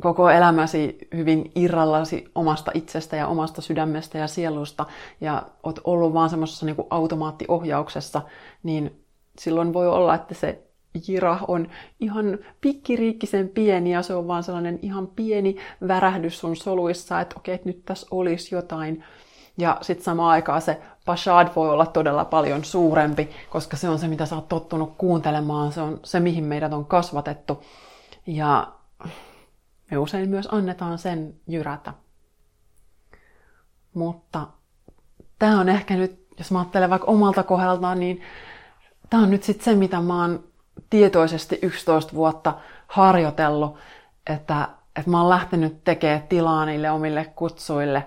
koko 0.00 0.30
elämäsi 0.30 0.98
hyvin 1.14 1.52
irrallasi 1.54 2.30
omasta 2.34 2.70
itsestä 2.74 3.16
ja 3.16 3.26
omasta 3.26 3.62
sydämestä 3.62 4.18
ja 4.18 4.26
sielusta 4.26 4.87
ja 5.20 5.42
oot 5.62 5.80
ollut 5.84 6.14
vaan 6.14 6.30
semmoisessa 6.30 6.66
niin 6.66 6.76
automaattiohjauksessa, 6.90 8.22
niin 8.62 9.04
silloin 9.38 9.72
voi 9.72 9.88
olla, 9.88 10.14
että 10.14 10.34
se 10.34 10.62
jira 11.08 11.38
on 11.48 11.68
ihan 12.00 12.38
pikkiriikkisen 12.60 13.48
pieni 13.48 13.92
ja 13.92 14.02
se 14.02 14.14
on 14.14 14.28
vaan 14.28 14.42
sellainen 14.42 14.78
ihan 14.82 15.06
pieni 15.06 15.56
värähdys 15.88 16.40
sun 16.40 16.56
soluissa, 16.56 17.20
että 17.20 17.34
okei, 17.38 17.54
että 17.54 17.68
nyt 17.68 17.84
tässä 17.84 18.06
olisi 18.10 18.54
jotain. 18.54 19.04
Ja 19.58 19.78
sitten 19.80 20.04
samaan 20.04 20.30
aikaan 20.30 20.62
se 20.62 20.80
pashad 21.04 21.48
voi 21.56 21.70
olla 21.70 21.87
todella 21.87 22.24
paljon 22.24 22.64
suurempi, 22.64 23.30
koska 23.50 23.76
se 23.76 23.88
on 23.88 23.98
se, 23.98 24.08
mitä 24.08 24.26
sä 24.26 24.34
oot 24.34 24.48
tottunut 24.48 24.94
kuuntelemaan, 24.98 25.72
se 25.72 25.80
on 25.80 26.00
se, 26.04 26.20
mihin 26.20 26.44
meidät 26.44 26.72
on 26.72 26.84
kasvatettu. 26.84 27.62
Ja 28.26 28.72
me 29.94 29.98
usein 29.98 30.30
myös 30.30 30.48
annetaan 30.52 30.98
sen 30.98 31.35
jyrätä. 31.48 31.92
Mutta 33.94 34.46
tämä 35.38 35.61
on 35.61 35.68
ehkä 35.68 35.96
nyt, 35.96 36.26
jos 36.38 36.52
mä 36.52 36.59
ajattelen 36.59 36.90
vaikka 36.90 37.11
omalta 37.11 37.42
kohdaltaan, 37.42 38.00
niin 38.00 38.22
tämä 39.11 39.22
on 39.22 39.30
nyt 39.30 39.42
sitten 39.42 39.64
se, 39.64 39.74
mitä 39.74 40.00
mä 40.00 40.20
oon 40.20 40.44
tietoisesti 40.90 41.59
11 41.62 42.12
vuotta 42.12 42.54
harjoitellut, 42.87 43.76
että, 44.26 44.68
että 44.96 45.11
mä 45.11 45.20
oon 45.20 45.30
lähtenyt 45.30 45.85
tekemään 45.85 46.22
tilaa 46.28 46.66
niille 46.66 46.90
omille 46.90 47.33
kutsuille 47.37 48.07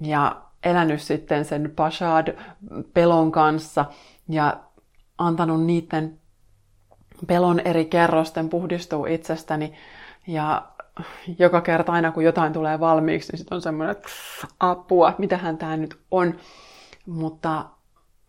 ja 0.00 0.42
elänyt 0.62 1.02
sitten 1.02 1.44
sen 1.44 1.72
Pashad-pelon 1.76 3.32
kanssa 3.32 3.84
ja 4.28 4.56
antanut 5.18 5.64
niiden 5.64 6.18
pelon 7.26 7.60
eri 7.60 7.84
kerrosten 7.84 8.48
puhdistua 8.48 9.06
itsestäni. 9.06 9.72
Ja 10.26 10.70
joka 11.38 11.60
kerta 11.60 11.92
aina 11.92 12.12
kun 12.12 12.24
jotain 12.24 12.52
tulee 12.52 12.80
valmiiksi, 12.80 13.32
niin 13.32 13.38
sitten 13.38 13.56
on 13.56 13.62
semmoinen, 13.62 13.96
että 13.96 14.08
apua, 14.60 15.14
mitähän 15.18 15.58
tämä 15.58 15.76
nyt 15.76 16.00
on. 16.10 16.34
Mutta 17.06 17.64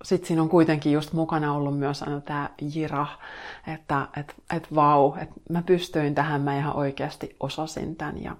sitten 0.03 0.27
siinä 0.27 0.41
on 0.41 0.49
kuitenkin 0.49 0.93
just 0.93 1.13
mukana 1.13 1.53
ollut 1.53 1.79
myös 1.79 2.03
aina 2.03 2.21
tämä 2.21 2.49
jira, 2.73 3.07
että 3.67 4.07
et, 4.17 4.36
et 4.55 4.75
vau, 4.75 5.13
että 5.21 5.36
mä 5.49 5.62
pystyin 5.62 6.15
tähän, 6.15 6.41
mä 6.41 6.57
ihan 6.57 6.75
oikeasti 6.75 7.36
osasin 7.39 7.95
tämän 7.95 8.23
ja 8.23 8.36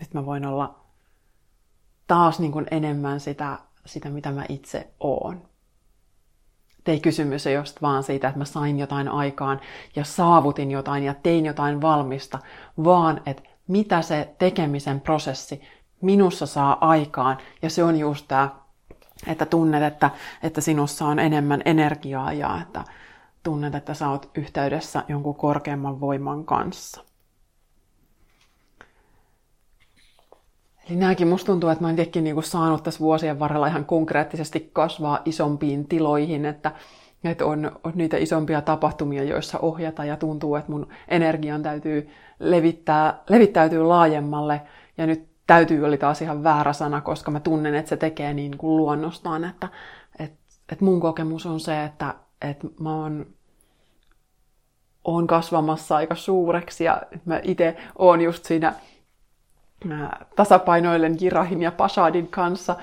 nyt 0.00 0.14
mä 0.14 0.26
voin 0.26 0.46
olla 0.46 0.80
taas 2.06 2.40
niin 2.40 2.52
kuin 2.52 2.66
enemmän 2.70 3.20
sitä, 3.20 3.58
sitä, 3.86 4.10
mitä 4.10 4.30
mä 4.30 4.44
itse 4.48 4.90
oon. 5.00 5.51
Ei 6.86 7.00
kysymys 7.00 7.46
ei 7.46 7.54
just 7.54 7.82
vaan 7.82 8.02
siitä, 8.02 8.28
että 8.28 8.38
mä 8.38 8.44
sain 8.44 8.78
jotain 8.78 9.08
aikaan 9.08 9.60
ja 9.96 10.04
saavutin 10.04 10.70
jotain 10.70 11.04
ja 11.04 11.14
tein 11.14 11.46
jotain 11.46 11.80
valmista, 11.80 12.38
vaan 12.84 13.20
että 13.26 13.42
mitä 13.68 14.02
se 14.02 14.34
tekemisen 14.38 15.00
prosessi 15.00 15.62
minussa 16.00 16.46
saa 16.46 16.88
aikaan. 16.88 17.38
Ja 17.62 17.70
se 17.70 17.84
on 17.84 17.98
just 17.98 18.28
tämä 18.28 18.48
että 19.26 19.46
tunnet, 19.46 19.82
että, 19.82 20.10
että 20.42 20.60
sinussa 20.60 21.06
on 21.06 21.18
enemmän 21.18 21.62
energiaa 21.64 22.32
ja 22.32 22.58
että 22.62 22.84
tunnet, 23.42 23.74
että 23.74 23.94
sä 23.94 24.08
oot 24.08 24.30
yhteydessä 24.34 25.04
jonkun 25.08 25.34
korkeamman 25.34 26.00
voiman 26.00 26.44
kanssa. 26.44 27.04
Eli 30.90 30.96
nämäkin 30.96 31.28
musta 31.28 31.46
tuntuu, 31.46 31.70
että 31.70 31.84
mä 31.84 31.88
oon 31.88 31.96
tietenkin 31.96 32.24
niin 32.24 32.42
saanut 32.42 32.82
tässä 32.82 33.00
vuosien 33.00 33.38
varrella 33.38 33.66
ihan 33.66 33.84
konkreettisesti 33.84 34.70
kasvaa 34.72 35.22
isompiin 35.24 35.88
tiloihin, 35.88 36.44
että, 36.44 36.72
että 37.24 37.46
on, 37.46 37.72
on 37.84 37.92
niitä 37.94 38.16
isompia 38.16 38.60
tapahtumia, 38.60 39.24
joissa 39.24 39.58
ohjata 39.58 40.04
ja 40.04 40.16
tuntuu, 40.16 40.56
että 40.56 40.72
mun 40.72 40.88
energian 41.08 41.62
täytyy 41.62 42.10
levittää, 42.38 43.22
levittäytyy 43.28 43.82
laajemmalle. 43.82 44.60
Ja 44.98 45.06
nyt 45.06 45.28
täytyy 45.46 45.84
oli 45.84 45.98
taas 45.98 46.22
ihan 46.22 46.44
väärä 46.44 46.72
sana, 46.72 47.00
koska 47.00 47.30
mä 47.30 47.40
tunnen, 47.40 47.74
että 47.74 47.88
se 47.88 47.96
tekee 47.96 48.34
niin 48.34 48.58
kuin 48.58 48.76
luonnostaan, 48.76 49.44
että, 49.44 49.68
että, 50.18 50.38
että 50.72 50.84
mun 50.84 51.00
kokemus 51.00 51.46
on 51.46 51.60
se, 51.60 51.84
että, 51.84 52.14
että 52.42 52.66
mä 52.80 52.96
oon, 52.96 53.26
oon 55.04 55.26
kasvamassa 55.26 55.96
aika 55.96 56.14
suureksi 56.14 56.84
ja 56.84 57.02
mä 57.24 57.40
itse 57.42 57.76
oon 57.98 58.20
just 58.20 58.44
siinä 58.44 58.74
tasapainoilen 60.36 61.16
Jirahin 61.20 61.62
ja 61.62 61.72
Pashadin 61.72 62.28
kanssa. 62.28 62.76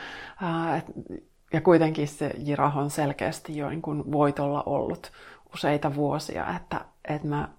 Ja 1.54 1.62
kuitenkin 1.62 2.08
se 2.08 2.32
Jirah 2.38 2.78
on 2.78 2.90
selkeästi 2.90 3.58
jo 3.58 3.70
niin 3.70 4.12
voitolla 4.12 4.64
ollut 4.66 5.12
useita 5.54 5.96
vuosia, 5.96 6.56
että, 6.56 6.86
että 7.08 7.28
mä 7.28 7.50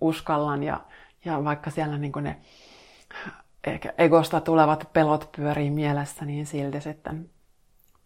uskallan 0.00 0.62
ja, 0.62 0.80
ja 1.24 1.44
vaikka 1.44 1.70
siellä 1.70 1.98
niin 1.98 2.12
ne 2.20 2.36
ehkä 3.64 3.94
egosta 3.98 4.40
tulevat 4.40 4.88
pelot 4.92 5.28
pyörii 5.36 5.70
mielessä, 5.70 6.24
niin 6.24 6.46
silti 6.46 6.80
sitten 6.80 7.30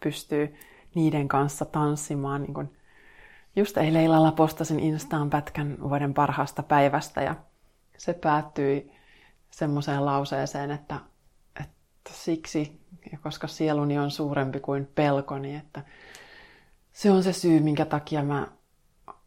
pystyy 0.00 0.56
niiden 0.94 1.28
kanssa 1.28 1.64
tanssimaan. 1.64 2.42
Niin 2.42 2.54
kuin 2.54 2.76
just 3.56 3.76
eilen 3.76 4.04
illalla 4.04 4.32
postasin 4.32 4.80
Instaan 4.80 5.30
pätkän 5.30 5.76
vuoden 5.80 6.14
parhaasta 6.14 6.62
päivästä 6.62 7.22
ja 7.22 7.34
se 7.98 8.14
päättyi 8.14 8.92
semmoiseen 9.52 10.06
lauseeseen, 10.06 10.70
että, 10.70 11.00
että 11.60 12.10
siksi, 12.10 12.80
ja 13.12 13.18
koska 13.22 13.46
sieluni 13.46 13.98
on 13.98 14.10
suurempi 14.10 14.60
kuin 14.60 14.88
pelkoni, 14.94 15.56
että 15.56 15.82
se 16.92 17.10
on 17.10 17.22
se 17.22 17.32
syy, 17.32 17.60
minkä 17.60 17.84
takia 17.84 18.22
mä 18.22 18.48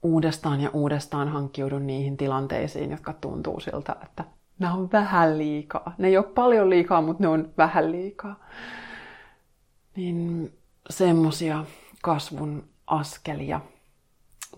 uudestaan 0.04 0.62
ja 0.62 0.70
uudestaan 0.74 1.30
hankkiudun 1.30 1.88
niihin 1.88 2.18
tilanteisiin, 2.18 2.92
jotka 2.92 3.14
tuntuu 3.14 3.60
siltä, 3.60 3.96
että 4.04 4.26
nämä 4.60 4.74
on 4.74 4.92
vähän 4.92 5.38
liikaa. 5.38 5.94
Ne 5.98 6.08
ei 6.08 6.18
ole 6.18 6.26
paljon 6.26 6.70
liikaa, 6.70 7.02
mutta 7.02 7.24
ne 7.24 7.28
on 7.28 7.54
vähän 7.58 7.92
liikaa. 7.92 8.40
Niin 9.96 10.54
semmosia 10.90 11.66
kasvun 12.02 12.70
askelia 12.88 13.62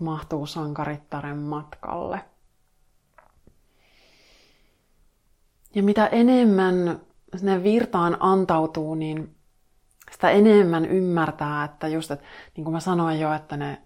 mahtuu 0.00 0.46
sankarittaren 0.46 1.38
matkalle. 1.38 2.20
Ja 5.78 5.82
mitä 5.82 6.06
enemmän 6.06 7.00
sinne 7.36 7.62
virtaan 7.62 8.16
antautuu, 8.20 8.94
niin 8.94 9.34
sitä 10.12 10.30
enemmän 10.30 10.84
ymmärtää, 10.84 11.64
että 11.64 11.88
just, 11.88 12.10
että 12.10 12.26
niin 12.56 12.64
kuin 12.64 12.72
mä 12.72 12.80
sanoin 12.80 13.20
jo, 13.20 13.32
että 13.32 13.56
ne 13.56 13.78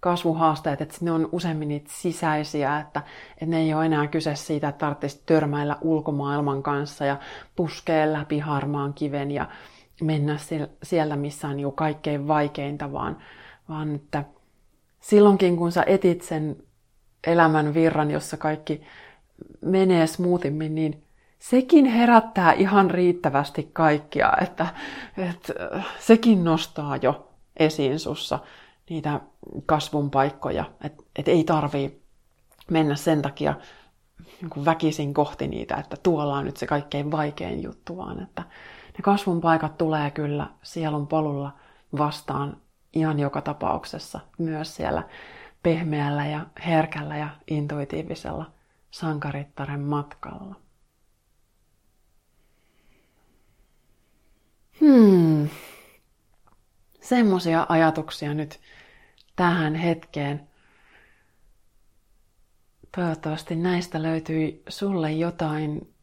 kasvuhaasteet, 0.00 0.80
että 0.80 0.96
ne 1.00 1.12
on 1.12 1.28
useimmin 1.32 1.68
niitä 1.68 1.90
sisäisiä, 1.92 2.78
että, 2.78 3.02
että 3.32 3.46
ne 3.46 3.58
ei 3.58 3.74
ole 3.74 3.86
enää 3.86 4.06
kyse 4.06 4.34
siitä, 4.34 4.68
että 4.68 4.78
tarvitsisi 4.78 5.22
törmäillä 5.26 5.76
ulkomaailman 5.80 6.62
kanssa 6.62 7.04
ja 7.04 7.16
puskea 7.56 8.12
läpi 8.12 8.38
harmaan 8.38 8.94
kiven 8.94 9.30
ja 9.30 9.48
mennä 10.02 10.36
siellä, 10.82 11.16
missä 11.16 11.48
on 11.48 11.60
jo 11.60 11.70
kaikkein 11.70 12.28
vaikeinta, 12.28 12.92
vaan, 12.92 13.16
vaan 13.68 13.94
että 13.94 14.24
silloinkin 15.00 15.56
kun 15.56 15.72
sä 15.72 15.84
etit 15.86 16.22
sen 16.22 16.56
elämän 17.26 17.74
virran, 17.74 18.10
jossa 18.10 18.36
kaikki 18.36 18.82
menee 19.60 20.06
smoothimmin, 20.06 20.74
niin 20.74 21.07
sekin 21.38 21.86
herättää 21.86 22.52
ihan 22.52 22.90
riittävästi 22.90 23.70
kaikkia, 23.72 24.32
että, 24.40 24.66
että 25.16 25.52
sekin 25.98 26.44
nostaa 26.44 26.96
jo 26.96 27.28
esiin 27.56 27.98
sussa 27.98 28.38
niitä 28.90 29.20
kasvun 29.66 30.10
paikkoja. 30.10 30.64
Että 30.84 31.02
et 31.16 31.28
ei 31.28 31.44
tarvii 31.44 32.02
mennä 32.70 32.96
sen 32.96 33.22
takia 33.22 33.54
niin 34.42 34.64
väkisin 34.64 35.14
kohti 35.14 35.48
niitä, 35.48 35.76
että 35.76 35.96
tuolla 36.02 36.34
on 36.34 36.44
nyt 36.44 36.56
se 36.56 36.66
kaikkein 36.66 37.10
vaikein 37.10 37.62
juttu, 37.62 37.96
vaan 37.96 38.22
että 38.22 38.42
ne 38.98 39.02
kasvun 39.02 39.40
paikat 39.40 39.78
tulee 39.78 40.10
kyllä 40.10 40.46
sielun 40.62 41.06
polulla 41.06 41.52
vastaan 41.98 42.56
ihan 42.92 43.18
joka 43.18 43.40
tapauksessa, 43.40 44.20
myös 44.38 44.76
siellä 44.76 45.02
pehmeällä 45.62 46.26
ja 46.26 46.46
herkällä 46.66 47.16
ja 47.16 47.28
intuitiivisella 47.50 48.50
sankarittaren 48.90 49.80
matkalla. 49.80 50.54
Hmm. 54.80 55.48
Semmoisia 57.00 57.66
ajatuksia 57.68 58.34
nyt 58.34 58.60
tähän 59.36 59.74
hetkeen. 59.74 60.48
Toivottavasti 62.96 63.56
näistä 63.56 64.02
löytyi 64.02 64.62
sulle 64.68 65.12
jotain. 65.12 65.94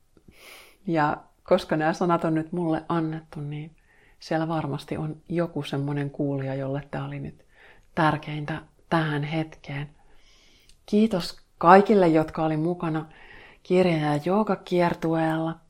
Ja 0.88 1.18
koska 1.44 1.78
nämä 1.78 1.94
sanat 1.94 2.24
on 2.24 2.34
nyt 2.34 2.52
mulle 2.52 2.86
annettu, 2.90 3.40
niin 3.42 3.76
siellä 4.20 4.48
varmasti 4.48 4.98
on 4.98 5.22
joku 5.30 5.64
semmoinen 5.64 6.10
kuulija, 6.10 6.56
jolle 6.56 6.88
tämä 6.92 7.06
oli 7.06 7.20
nyt 7.20 7.46
tärkeintä 7.96 8.62
tähän 8.90 9.24
hetkeen. 9.24 9.90
Kiitos 10.86 11.38
kaikille, 11.58 12.08
jotka 12.08 12.46
oli 12.46 12.58
mukana 12.58 13.06
kirja- 13.64 13.98
ja 13.98 14.20
joogakiertueella. 14.26 15.65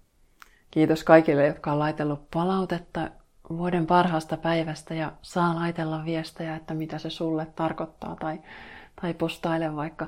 Kiitos 0.76 1.03
kaikille, 1.03 1.47
jotka 1.47 1.71
on 1.71 1.80
laitellut 1.80 2.32
palautetta 2.32 3.09
vuoden 3.49 3.88
parhaasta 3.88 4.38
päivästä 4.38 4.93
ja 4.93 5.13
saa 5.21 5.55
laitella 5.55 6.05
viestejä, 6.05 6.55
että 6.55 6.73
mitä 6.73 6.99
se 6.99 7.09
sulle 7.09 7.45
tarkoittaa 7.45 8.15
tai, 8.15 8.39
tai 9.01 9.13
postaile 9.13 9.76
vaikka 9.76 10.07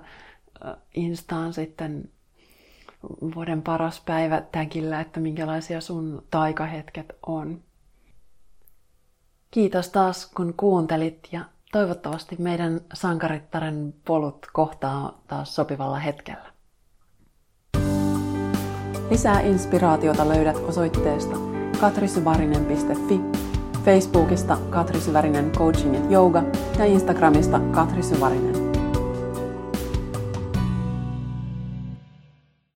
Instaan 0.96 1.54
sitten 1.54 2.10
vuoden 3.36 3.62
paras 3.62 4.02
päivä 4.06 4.42
tägillä, 4.52 5.02
että 5.02 5.20
minkälaisia 5.20 5.82
sun 5.82 6.24
taikahetket 6.32 7.18
on. 7.28 7.64
Kiitos 9.52 9.90
taas 9.90 10.32
kun 10.36 10.54
kuuntelit 10.58 11.28
ja 11.32 11.46
toivottavasti 11.72 12.36
meidän 12.40 12.82
sankarittaren 12.94 13.94
polut 14.06 14.48
kohtaa 14.54 15.22
taas 15.28 15.56
sopivalla 15.56 16.00
hetkellä. 16.00 16.57
Lisää 19.10 19.42
inspiraatiota 19.42 20.30
löydät 20.30 20.58
osoitteesta 20.68 21.36
katrisyvarinen.fi, 21.82 23.22
Facebookista 23.86 24.58
Katri 24.70 25.02
Syvärinen 25.02 25.52
Coaching 25.52 25.94
ja 25.94 26.18
Yoga 26.20 26.44
ja 26.78 26.86
Instagramista 26.86 27.60
Katri 27.60 28.04
Syvärinen. 28.04 28.67